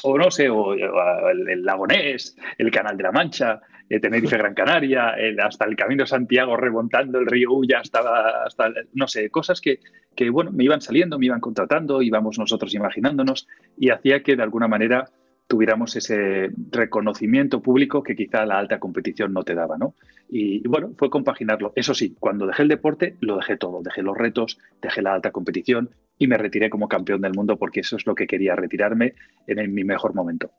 O 0.02 0.18
no 0.18 0.32
sé, 0.32 0.50
o, 0.50 0.74
el, 0.74 1.64
Lagonés, 1.64 2.36
el 2.58 2.72
Canal 2.72 2.98
de 2.98 3.04
la 3.04 3.12
Mancha, 3.12 3.62
el 3.88 4.02
Tenerife 4.02 4.40
Gran 4.40 4.56
Canaria, 4.56 5.14
hasta 5.44 5.66
el 5.66 5.76
Camino 5.76 6.08
Santiago 6.08 6.58
remontando 6.58 7.20
el 7.20 7.28
río 7.28 7.52
Ulla 7.52 7.82
hasta, 7.82 8.46
hasta 8.48 8.74
no 8.96 9.08
sé, 9.08 9.30
cosas 9.30 9.62
que, 9.62 9.78
que, 10.16 10.28
bueno, 10.32 10.52
me 10.52 10.64
iban 10.64 10.82
saliendo, 10.82 11.20
me 11.20 11.28
iban 11.28 11.40
contratando, 11.40 12.02
íbamos 12.02 12.40
nosotros 12.40 12.74
imaginándonos 12.74 13.48
y 13.78 13.92
hacía 13.92 14.24
que 14.24 14.36
de 14.36 14.42
alguna 14.42 14.68
manera 14.68 15.08
tuviéramos 15.48 15.96
ese 15.96 16.50
reconocimiento 16.72 17.62
público 17.62 18.02
que 18.02 18.16
quizá 18.16 18.46
la 18.46 18.58
alta 18.58 18.80
competición 18.80 19.34
no 19.34 19.44
te 19.44 19.54
daba, 19.54 19.78
¿no? 19.78 19.94
Y, 20.30 20.68
bueno, 20.68 20.92
fue 20.98 21.10
compaginarlo. 21.10 21.72
Eso 21.76 21.94
sí, 21.94 22.16
cuando 22.20 22.48
dejé 22.48 22.64
el 22.64 22.70
deporte, 22.70 23.16
lo 23.20 23.38
dejé 23.38 23.58
todo. 23.58 23.82
Dejé 23.84 24.02
los 24.02 24.18
retos, 24.18 24.58
dejé 24.82 25.04
la 25.04 25.14
alta 25.14 25.32
competición 25.32 25.92
y 26.18 26.28
me 26.28 26.38
retiré 26.38 26.70
como 26.70 26.88
campeón 26.88 27.22
del 27.22 27.34
mundo 27.34 27.58
porque 27.58 27.82
eso 27.82 27.96
es 27.96 28.08
lo 28.08 28.16
que 28.16 28.26
quería, 28.26 28.56
retirarme 28.56 29.14
en, 29.46 29.74
mi 29.74 29.84
mejor 29.84 30.16
momento. 30.16 30.50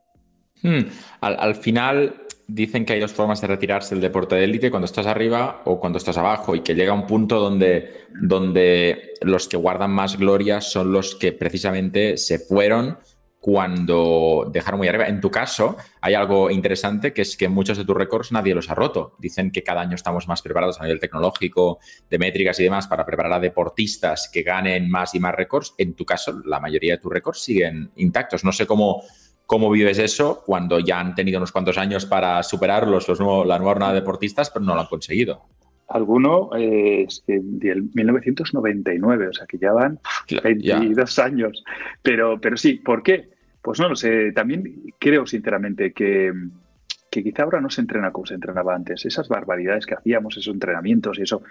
Hmm. 0.63 0.85
Al, 1.21 1.55
final 1.57 2.23
dicen 2.47 2.85
que 2.85 2.93
hay 2.93 3.01
dos 3.01 3.13
formas 3.13 3.41
de 3.41 3.49
retirarse 3.49 3.95
del 3.95 4.03
deporte 4.03 4.37
de 4.37 4.45
élite, 4.45 4.71
cuando 4.71 4.87
estás 4.87 5.07
arriba 5.07 5.63
o 5.65 5.81
cuando 5.81 5.99
estás 5.99 6.17
abajo, 6.17 6.55
y 6.55 6.61
que 6.61 6.75
llega 6.75 6.93
un 6.93 7.07
punto 7.07 7.41
donde, 7.41 8.07
donde 8.21 9.15
los 9.23 9.49
que 9.49 9.57
guardan 9.57 9.91
más 9.91 10.17
gloria 10.17 10.61
son 10.61 10.93
los 10.93 11.17
que 11.17 11.33
precisamente 11.33 12.17
se 12.17 12.39
fueron 12.39 12.99
cuando 13.47 14.51
dejaron 14.51 14.79
muy 14.79 14.89
arriba. 14.89 15.07
En 15.07 15.21
tu 15.21 15.31
caso, 15.31 15.77
hay 16.01 16.15
algo 16.15 16.51
interesante 16.51 17.13
que 17.13 17.23
es 17.23 17.37
que 17.37 17.49
muchos 17.49 17.79
de 17.79 17.85
tus 17.85 17.97
récords 17.97 18.33
nadie 18.33 18.57
los 18.57 18.69
ha 18.71 18.75
roto. 18.75 19.15
Dicen 19.21 19.53
que 19.53 19.63
cada 19.63 19.83
año 19.83 19.95
estamos 19.95 20.27
más 20.27 20.43
preparados 20.43 20.81
a 20.81 20.83
nivel 20.83 20.99
tecnológico, 20.99 21.79
de 22.11 22.19
métricas 22.19 22.59
y 22.59 22.65
demás 22.65 22.89
para 22.89 23.07
preparar 23.07 23.35
a 23.35 23.39
deportistas 23.39 24.29
que 24.33 24.43
ganen 24.43 24.91
más 24.91 25.15
y 25.15 25.21
más 25.21 25.33
récords. 25.33 25.77
En 25.79 25.95
tu 25.95 26.05
caso, 26.05 26.43
la 26.45 26.59
mayoría 26.59 26.95
de 26.95 26.99
tus 26.99 27.13
récords 27.13 27.39
siguen 27.39 27.93
intactos. 27.95 28.43
No 28.43 28.51
sé 28.51 28.67
cómo, 28.67 29.05
cómo 29.47 29.71
vives 29.71 30.01
eso 30.01 30.43
cuando 30.45 30.81
ya 30.81 30.99
han 30.99 31.15
tenido 31.15 31.39
unos 31.39 31.53
cuantos 31.53 31.79
años 31.79 32.05
para 32.05 32.43
superarlos 32.43 33.07
los 33.07 33.21
la 33.47 33.59
nueva 33.59 33.75
ronda 33.75 33.89
de 33.91 34.01
deportistas, 34.01 34.51
pero 34.51 34.65
no 34.65 34.75
lo 34.75 34.81
han 34.81 34.89
conseguido. 34.89 35.45
Alguno 35.87 36.51
es 36.57 37.23
del 37.29 37.91
1999, 37.95 39.29
o 39.29 39.33
sea 39.33 39.47
que 39.47 39.57
ya 39.57 39.71
van 39.71 40.01
22 40.43 41.19
años. 41.21 41.63
Pero, 42.03 42.41
pero 42.41 42.57
sí, 42.57 42.75
¿por 42.85 43.05
qué? 43.05 43.36
Pues 43.67 43.81
no 43.81 43.89
lo 43.89 43.97
sé, 43.97 44.31
también 44.31 44.95
creo 44.97 45.27
sinceramente 45.27 45.93
que, 45.93 46.33
quizá 47.11 47.43
ahora 47.43 47.61
no 47.61 47.69
se 47.69 47.81
entrena 47.81 48.13
como 48.13 48.25
se 48.25 48.35
entrenaba 48.35 48.77
antes. 48.77 49.05
Esas 49.05 49.29
barbaridades 49.29 49.87
que 49.87 49.95
hacíamos, 49.95 50.37
esos 50.37 50.55
entrenamientos 50.55 51.19
y 51.19 51.23
eso, 51.23 51.43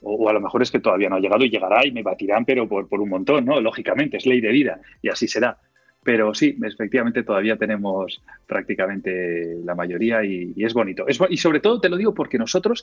o, 0.00 0.30
a 0.30 0.32
lo 0.32 0.40
mejor 0.40 0.62
es 0.62 0.70
que 0.70 0.80
todavía 0.80 1.10
no 1.10 1.16
ha 1.16 1.20
llegado 1.20 1.44
y 1.44 1.50
llegará 1.50 1.86
y 1.86 1.92
me 1.92 2.02
batirán, 2.02 2.46
pero 2.46 2.66
por, 2.66 2.86
un 2.90 3.10
montón, 3.10 3.44
¿no? 3.44 3.60
Lógicamente, 3.60 4.16
es 4.16 4.24
ley 4.24 4.40
de 4.40 4.48
vida 4.48 4.80
y 5.02 5.10
así 5.10 5.28
será. 5.28 5.58
Pero 6.02 6.32
sí, 6.32 6.56
efectivamente 6.64 7.22
todavía 7.22 7.58
tenemos 7.58 8.22
prácticamente 8.46 9.58
la 9.62 9.74
mayoría 9.74 10.24
y, 10.24 10.54
es 10.56 10.72
bonito. 10.72 11.04
y 11.28 11.36
sobre 11.36 11.60
todo 11.60 11.82
te 11.82 11.90
lo 11.90 11.98
digo 11.98 12.14
porque 12.14 12.38
nosotros 12.38 12.82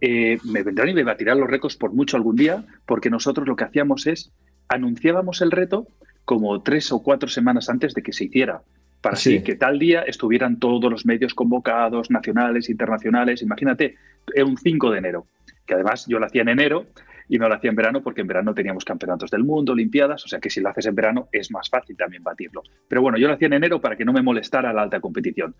eh, 0.00 0.38
me 0.44 0.62
vendrán 0.62 0.90
y 0.90 0.94
me 0.94 1.02
batirán 1.02 1.40
los 1.40 1.50
récords 1.50 1.76
por 1.76 1.92
mucho 1.92 2.16
algún 2.16 2.36
día, 2.36 2.62
porque 2.86 3.10
nosotros 3.10 3.48
lo 3.48 3.56
que 3.56 3.64
hacíamos 3.64 4.06
es 4.06 4.30
anunciábamos 4.68 5.42
el 5.42 5.50
reto 5.50 5.88
como 6.24 6.62
tres 6.62 6.90
o 6.92 7.02
cuatro 7.02 7.28
semanas 7.28 7.68
antes 7.68 7.94
de 7.94 8.02
que 8.02 8.12
se 8.12 8.24
hiciera, 8.24 8.62
para 9.04 9.14
así 9.14 9.42
que 9.42 9.54
tal 9.54 9.78
día 9.78 10.00
estuvieran 10.02 10.58
todos 10.58 10.90
los 10.90 11.04
medios 11.04 11.34
convocados, 11.34 12.10
nacionales, 12.10 12.70
internacionales. 12.70 13.42
Imagínate, 13.42 13.96
era 14.34 14.46
un 14.46 14.56
5 14.56 14.90
de 14.90 14.98
enero, 14.98 15.26
que 15.66 15.74
además 15.74 16.06
yo 16.08 16.18
lo 16.18 16.24
hacía 16.24 16.40
en 16.40 16.48
enero 16.48 16.86
y 17.28 17.38
no 17.38 17.46
lo 17.46 17.54
hacía 17.54 17.68
en 17.68 17.76
verano 17.76 18.02
porque 18.02 18.22
en 18.22 18.26
verano 18.26 18.54
teníamos 18.54 18.82
campeonatos 18.84 19.30
del 19.30 19.44
mundo, 19.44 19.72
olimpiadas, 19.72 20.24
o 20.24 20.28
sea 20.28 20.40
que 20.40 20.48
si 20.48 20.62
lo 20.62 20.70
haces 20.70 20.86
en 20.86 20.94
verano 20.94 21.28
es 21.32 21.50
más 21.50 21.68
fácil 21.68 21.96
también 21.96 22.22
batirlo. 22.22 22.62
Pero 22.88 23.02
bueno, 23.02 23.18
yo 23.18 23.28
lo 23.28 23.34
hacía 23.34 23.46
en 23.46 23.52
enero 23.52 23.78
para 23.78 23.96
que 23.96 24.06
no 24.06 24.12
me 24.14 24.22
molestara 24.22 24.72
la 24.72 24.82
alta 24.82 25.00
competición. 25.00 25.54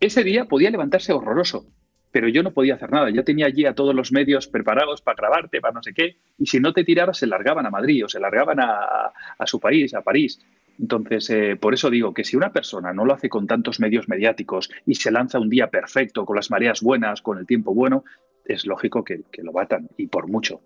Ese 0.00 0.24
día 0.24 0.46
podía 0.46 0.72
levantarse 0.72 1.12
horroroso, 1.12 1.66
pero 2.14 2.28
yo 2.28 2.44
no 2.44 2.52
podía 2.52 2.76
hacer 2.76 2.92
nada. 2.92 3.10
Yo 3.10 3.24
tenía 3.24 3.46
allí 3.46 3.66
a 3.66 3.74
todos 3.74 3.92
los 3.92 4.12
medios 4.12 4.46
preparados 4.46 5.02
para 5.02 5.16
grabarte, 5.16 5.60
para 5.60 5.74
no 5.74 5.82
sé 5.82 5.92
qué, 5.92 6.18
y 6.38 6.46
si 6.46 6.60
no 6.60 6.72
te 6.72 6.84
tirabas, 6.84 7.18
se 7.18 7.26
largaban 7.26 7.66
a 7.66 7.70
Madrid 7.70 8.04
o 8.04 8.08
se 8.08 8.20
largaban 8.20 8.60
a, 8.60 9.12
su 9.46 9.58
país, 9.58 9.94
a 9.94 10.02
París. 10.02 10.40
Entonces, 10.78 11.28
eh, 11.30 11.56
por 11.56 11.74
eso 11.74 11.90
digo 11.90 12.14
que 12.14 12.22
si 12.22 12.36
una 12.36 12.52
persona 12.52 12.92
no 12.92 13.04
lo 13.04 13.14
hace 13.14 13.28
con 13.28 13.48
tantos 13.48 13.80
medios 13.80 14.08
mediáticos 14.08 14.70
y 14.86 14.94
se 14.94 15.10
lanza 15.10 15.40
un 15.40 15.50
día 15.50 15.70
perfecto, 15.70 16.24
con 16.24 16.36
las 16.36 16.52
mareas 16.52 16.82
buenas, 16.82 17.20
con 17.20 17.36
el 17.36 17.46
tiempo 17.48 17.74
bueno, 17.74 18.04
es 18.44 18.64
lógico 18.64 19.02
que, 19.02 19.22
que 19.32 19.42
lo 19.42 19.50
batan, 19.50 19.88
y 19.96 20.06
por 20.06 20.28
mucho. 20.28 20.60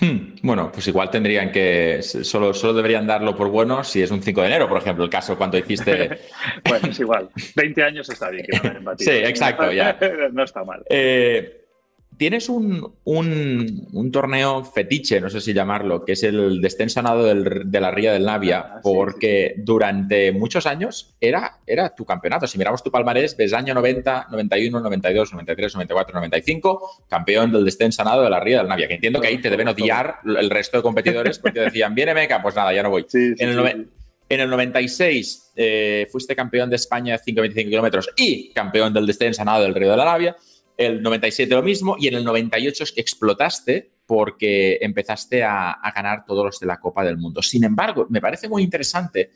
Hmm, 0.00 0.36
bueno, 0.42 0.70
pues 0.70 0.86
igual 0.88 1.10
tendrían 1.10 1.50
que. 1.50 2.00
Solo, 2.02 2.52
solo 2.54 2.74
deberían 2.74 3.06
darlo 3.06 3.34
por 3.34 3.48
bueno 3.48 3.82
si 3.82 4.02
es 4.02 4.10
un 4.10 4.22
5 4.22 4.42
de 4.42 4.46
enero, 4.46 4.68
por 4.68 4.78
ejemplo, 4.78 5.02
el 5.04 5.10
caso 5.10 5.36
cuando 5.36 5.58
hiciste. 5.58 6.20
bueno, 6.68 6.88
es 6.88 7.00
igual. 7.00 7.30
20 7.56 7.82
años 7.82 8.08
está 8.08 8.30
bien 8.30 8.46
que 8.46 8.58
Sí, 8.98 9.10
exacto, 9.10 9.72
ya. 9.72 9.98
no 10.32 10.44
está 10.44 10.62
mal. 10.62 10.84
Eh, 10.88 11.67
Tienes 12.18 12.48
un, 12.48 14.10
torneo 14.12 14.64
fetiche, 14.64 15.20
no 15.20 15.30
sé 15.30 15.40
si 15.40 15.54
llamarlo, 15.54 16.04
que 16.04 16.12
es 16.12 16.24
el 16.24 16.60
descenso 16.60 17.00
de 17.24 17.80
la 17.80 17.92
Ría 17.92 18.12
del 18.12 18.24
Navia, 18.24 18.58
ah, 18.58 18.80
porque 18.82 19.54
durante 19.58 20.32
muchos 20.32 20.66
años 20.66 21.14
era, 21.20 21.60
era 21.64 21.94
tu 21.94 22.04
campeonato. 22.04 22.48
Si 22.48 22.58
miramos 22.58 22.82
tu 22.82 22.90
palmarés, 22.90 23.36
ves 23.36 23.52
año 23.52 23.72
90, 23.72 24.26
91, 24.32 24.80
92, 24.80 25.32
93, 25.32 25.74
94, 25.74 26.14
95, 26.16 27.04
campeón 27.08 27.52
del 27.52 27.64
descenso 27.64 28.02
de 28.02 28.30
la 28.30 28.40
Ría 28.40 28.58
del 28.58 28.68
Navia. 28.68 28.88
Que 28.88 28.94
entiendo 28.94 29.20
que 29.20 29.28
ahí 29.28 29.38
te 29.38 29.48
deben 29.48 29.68
odiar 29.68 30.16
el 30.24 30.50
resto 30.50 30.78
de 30.78 30.82
competidores 30.82 31.38
porque 31.38 31.60
decían, 31.60 31.94
viene 31.94 32.14
Meca, 32.14 32.42
pues 32.42 32.56
nada, 32.56 32.72
ya 32.72 32.82
no 32.82 32.90
voy. 32.90 33.06
en, 33.12 34.40
el 34.40 34.50
96 34.50 35.52
eh, 35.54 36.08
fuiste 36.10 36.34
campeón 36.34 36.68
de 36.68 36.76
España 36.76 37.16
de 37.16 37.32
5,25 37.32 37.54
kilómetros 37.54 38.10
y 38.16 38.52
campeón 38.52 38.92
del 38.92 39.06
descenso 39.06 39.44
del 39.60 39.74
Río 39.74 39.92
de 39.92 39.96
la 39.96 40.04
Navia 40.04 40.36
el 40.78 41.02
97 41.02 41.54
lo 41.54 41.62
mismo 41.62 41.96
y 41.98 42.08
en 42.08 42.14
el 42.14 42.24
98 42.24 42.84
es 42.84 42.92
que 42.92 43.00
explotaste 43.00 43.90
porque 44.06 44.78
empezaste 44.80 45.44
a, 45.44 45.76
ganar 45.94 46.24
todos 46.24 46.44
los 46.44 46.60
de 46.60 46.66
la 46.66 46.80
Copa 46.80 47.04
del 47.04 47.18
Mundo. 47.18 47.42
Sin 47.42 47.64
embargo, 47.64 48.06
me 48.08 48.22
parece 48.22 48.48
muy 48.48 48.62
interesante 48.62 49.32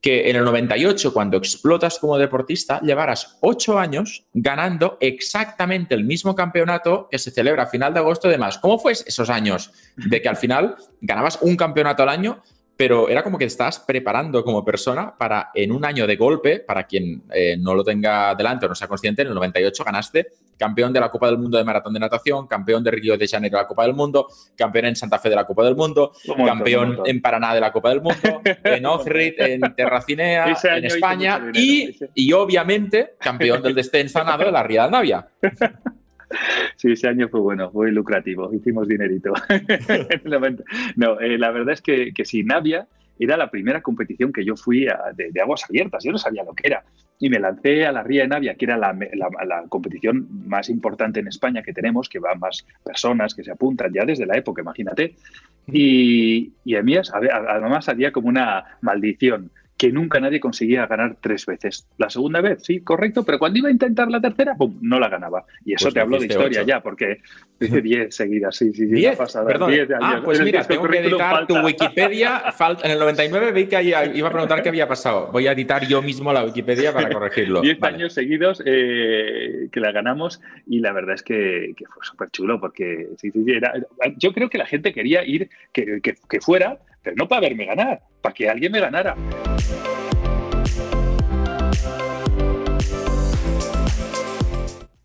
que 0.00 0.30
en 0.30 0.36
el 0.36 0.44
98, 0.44 1.12
cuando 1.12 1.36
explotas 1.36 1.98
como 1.98 2.16
deportista, 2.16 2.80
llevarás 2.80 3.38
ocho 3.40 3.78
años 3.78 4.26
ganando 4.32 4.96
exactamente 5.00 5.94
el 5.94 6.04
mismo 6.04 6.34
campeonato 6.34 7.08
que 7.10 7.18
se 7.18 7.30
celebra 7.30 7.64
a 7.64 7.66
final 7.66 7.92
de 7.92 8.00
agosto 8.00 8.28
y 8.28 8.32
demás. 8.32 8.58
¿Cómo 8.58 8.78
fue 8.78 8.92
esos 8.92 9.28
años 9.30 9.72
de 9.96 10.22
que 10.22 10.28
al 10.28 10.36
final 10.36 10.76
ganabas 11.00 11.38
un 11.40 11.56
campeonato 11.56 12.02
al 12.02 12.10
año 12.10 12.42
pero 12.76 13.08
era 13.08 13.22
como 13.22 13.38
que 13.38 13.44
estás 13.44 13.78
preparando 13.80 14.44
como 14.44 14.64
persona 14.64 15.14
para 15.16 15.50
en 15.54 15.72
un 15.72 15.84
año 15.84 16.06
de 16.06 16.16
golpe, 16.16 16.60
para 16.60 16.84
quien 16.84 17.22
eh, 17.32 17.56
no 17.58 17.74
lo 17.74 17.84
tenga 17.84 18.34
delante 18.34 18.66
o 18.66 18.68
no 18.68 18.74
sea 18.74 18.88
consciente, 18.88 19.22
en 19.22 19.28
el 19.28 19.34
98 19.34 19.84
ganaste 19.84 20.26
campeón 20.56 20.92
de 20.92 21.00
la 21.00 21.10
Copa 21.10 21.26
del 21.26 21.38
Mundo 21.38 21.58
de 21.58 21.64
Maratón 21.64 21.92
de 21.94 22.00
Natación, 22.00 22.46
campeón 22.46 22.82
de 22.84 22.90
Río 22.90 23.16
de 23.16 23.26
Janeiro 23.26 23.58
de 23.58 23.62
la 23.62 23.66
Copa 23.66 23.84
del 23.84 23.94
Mundo, 23.94 24.28
campeón 24.56 24.86
en 24.86 24.96
Santa 24.96 25.18
Fe 25.18 25.30
de 25.30 25.36
la 25.36 25.44
Copa 25.44 25.64
del 25.64 25.76
Mundo, 25.76 26.12
campeón 26.44 27.00
en 27.04 27.20
Paraná 27.20 27.54
de 27.54 27.60
la 27.60 27.72
Copa 27.72 27.90
del 27.90 28.00
Mundo, 28.00 28.42
en 28.64 28.86
Ohrid, 28.86 29.34
en 29.38 29.60
Terracinea, 29.74 30.56
en 30.64 30.84
España 30.84 31.50
y, 31.52 31.96
y, 32.14 32.32
obviamente 32.32 33.14
campeón 33.18 33.62
del 33.62 33.74
descenso 33.74 34.24
de 34.24 34.52
la 34.52 34.62
Ría 34.62 34.84
de 34.84 34.90
Navia. 34.90 35.28
Sí, 36.76 36.92
ese 36.92 37.08
año 37.08 37.28
fue 37.28 37.40
bueno, 37.40 37.70
fue 37.70 37.90
lucrativo, 37.92 38.52
hicimos 38.52 38.88
dinerito. 38.88 39.32
no, 40.96 41.20
eh, 41.20 41.38
la 41.38 41.50
verdad 41.50 41.74
es 41.74 41.82
que, 41.82 42.12
que 42.12 42.24
sí, 42.24 42.42
Navia 42.42 42.86
era 43.18 43.36
la 43.36 43.50
primera 43.50 43.80
competición 43.80 44.32
que 44.32 44.44
yo 44.44 44.56
fui 44.56 44.86
de, 45.14 45.40
aguas 45.40 45.64
abiertas, 45.68 46.02
yo 46.04 46.12
no 46.12 46.18
sabía 46.18 46.44
lo 46.44 46.52
que 46.52 46.68
era. 46.68 46.84
Y 47.20 47.30
me 47.30 47.38
lancé 47.38 47.86
a 47.86 47.92
la 47.92 48.02
Ría 48.02 48.22
de 48.22 48.28
Navia, 48.28 48.54
que 48.54 48.64
era 48.64 48.76
la, 48.76 49.64
competición 49.68 50.26
más 50.46 50.68
importante 50.68 51.20
en 51.20 51.28
España 51.28 51.62
que 51.62 51.72
tenemos, 51.72 52.08
que 52.08 52.18
va 52.18 52.34
más 52.34 52.66
personas 52.84 53.34
que 53.34 53.44
se 53.44 53.52
apuntan 53.52 53.92
ya 53.92 54.04
desde 54.04 54.26
la 54.26 54.36
época, 54.36 54.62
imagínate. 54.62 55.14
Y, 55.68 56.52
y 56.64 56.74
a 56.74 56.82
mí 56.82 56.96
además 56.96 57.88
había 57.88 58.10
como 58.10 58.28
una 58.28 58.78
maldición 58.80 59.50
que 59.76 59.90
nunca 59.90 60.20
nadie 60.20 60.38
conseguía 60.38 60.86
ganar 60.86 61.16
tres 61.20 61.46
veces. 61.46 61.88
La 61.98 62.08
segunda 62.08 62.40
vez, 62.40 62.62
sí, 62.62 62.80
correcto, 62.80 63.24
pero 63.24 63.38
cuando 63.38 63.58
iba 63.58 63.68
a 63.68 63.72
intentar 63.72 64.08
la 64.08 64.20
tercera, 64.20 64.54
¡pum!, 64.54 64.78
no 64.80 65.00
la 65.00 65.08
ganaba. 65.08 65.44
Y 65.64 65.74
eso 65.74 65.86
pues 65.86 65.94
te 65.94 66.00
hablo 66.00 66.18
de 66.18 66.26
historia 66.26 66.62
ya, 66.62 66.80
porque 66.80 67.20
dice 67.58 67.80
10 67.82 68.14
seguidas, 68.14 68.56
sí, 68.56 68.72
sí, 68.72 68.86
sí. 68.86 68.94
10, 68.94 69.18
perdón. 69.46 69.72
ah, 70.00 70.20
pues 70.24 70.40
mira, 70.42 70.64
tengo 70.64 70.88
que 70.88 70.98
editar 70.98 71.46
tu 71.46 71.58
Wikipedia. 71.58 72.52
Falta, 72.52 72.86
en 72.86 72.92
el 72.92 72.98
99 73.00 73.52
vi 73.52 73.66
que 73.66 73.82
iba 73.82 74.28
a 74.28 74.30
preguntar 74.30 74.62
qué 74.62 74.68
había 74.68 74.86
pasado. 74.86 75.30
Voy 75.32 75.48
a 75.48 75.52
editar 75.52 75.86
yo 75.86 76.02
mismo 76.02 76.32
la 76.32 76.44
Wikipedia 76.44 76.92
para 76.92 77.10
corregirlo. 77.10 77.60
10 77.62 77.82
años 77.82 78.12
seguidos 78.12 78.62
eh, 78.64 79.68
que 79.72 79.80
la 79.80 79.90
ganamos 79.90 80.40
y 80.68 80.80
la 80.80 80.92
verdad 80.92 81.16
es 81.16 81.22
que, 81.22 81.74
fue 81.92 82.04
súper 82.04 82.30
chulo 82.30 82.60
porque 82.60 83.08
sí, 83.16 83.30
sí, 83.32 83.44
era, 83.48 83.72
yo 84.16 84.32
creo 84.32 84.48
que 84.48 84.58
la 84.58 84.66
gente 84.66 84.92
quería 84.92 85.24
ir, 85.24 85.48
que, 85.72 86.00
que 86.00 86.40
fuera 86.40 86.78
pero 87.04 87.16
no 87.16 87.28
para 87.28 87.42
verme 87.42 87.66
ganar, 87.66 88.00
para 88.22 88.34
que 88.34 88.48
alguien 88.48 88.72
me 88.72 88.80
ganara. 88.80 89.14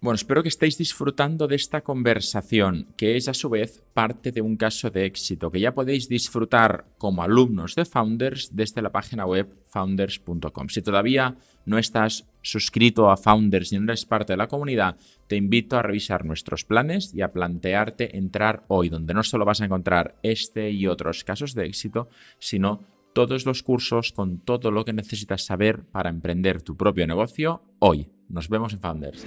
Bueno, 0.09 0.15
espero 0.15 0.41
que 0.41 0.49
estéis 0.49 0.75
disfrutando 0.75 1.45
de 1.47 1.55
esta 1.55 1.81
conversación, 1.81 2.87
que 2.97 3.15
es 3.15 3.27
a 3.27 3.35
su 3.35 3.47
vez 3.47 3.83
parte 3.93 4.31
de 4.31 4.41
un 4.41 4.57
caso 4.57 4.89
de 4.89 5.05
éxito, 5.05 5.51
que 5.51 5.59
ya 5.59 5.75
podéis 5.75 6.09
disfrutar 6.09 6.87
como 6.97 7.21
alumnos 7.21 7.75
de 7.75 7.85
Founders 7.85 8.49
desde 8.51 8.81
la 8.81 8.91
página 8.91 9.27
web 9.27 9.55
founders.com. 9.65 10.69
Si 10.69 10.81
todavía 10.81 11.35
no 11.67 11.77
estás 11.77 12.25
suscrito 12.41 13.11
a 13.11 13.17
Founders 13.17 13.71
y 13.71 13.77
no 13.77 13.83
eres 13.83 14.07
parte 14.07 14.33
de 14.33 14.37
la 14.37 14.47
comunidad, 14.47 14.97
te 15.27 15.35
invito 15.35 15.77
a 15.77 15.83
revisar 15.83 16.25
nuestros 16.25 16.65
planes 16.65 17.13
y 17.13 17.21
a 17.21 17.31
plantearte 17.31 18.17
entrar 18.17 18.63
hoy, 18.67 18.89
donde 18.89 19.13
no 19.13 19.21
solo 19.21 19.45
vas 19.45 19.61
a 19.61 19.65
encontrar 19.65 20.15
este 20.23 20.71
y 20.71 20.87
otros 20.87 21.23
casos 21.23 21.53
de 21.53 21.67
éxito, 21.67 22.09
sino 22.39 22.83
todos 23.13 23.45
los 23.45 23.61
cursos 23.61 24.11
con 24.11 24.39
todo 24.39 24.71
lo 24.71 24.85
que 24.85 24.93
necesitas 24.93 25.45
saber 25.45 25.83
para 25.91 26.09
emprender 26.09 26.63
tu 26.63 26.75
propio 26.75 27.05
negocio 27.05 27.61
hoy. 27.77 28.09
Nos 28.27 28.49
vemos 28.49 28.73
en 28.73 28.79
Founders. 28.79 29.25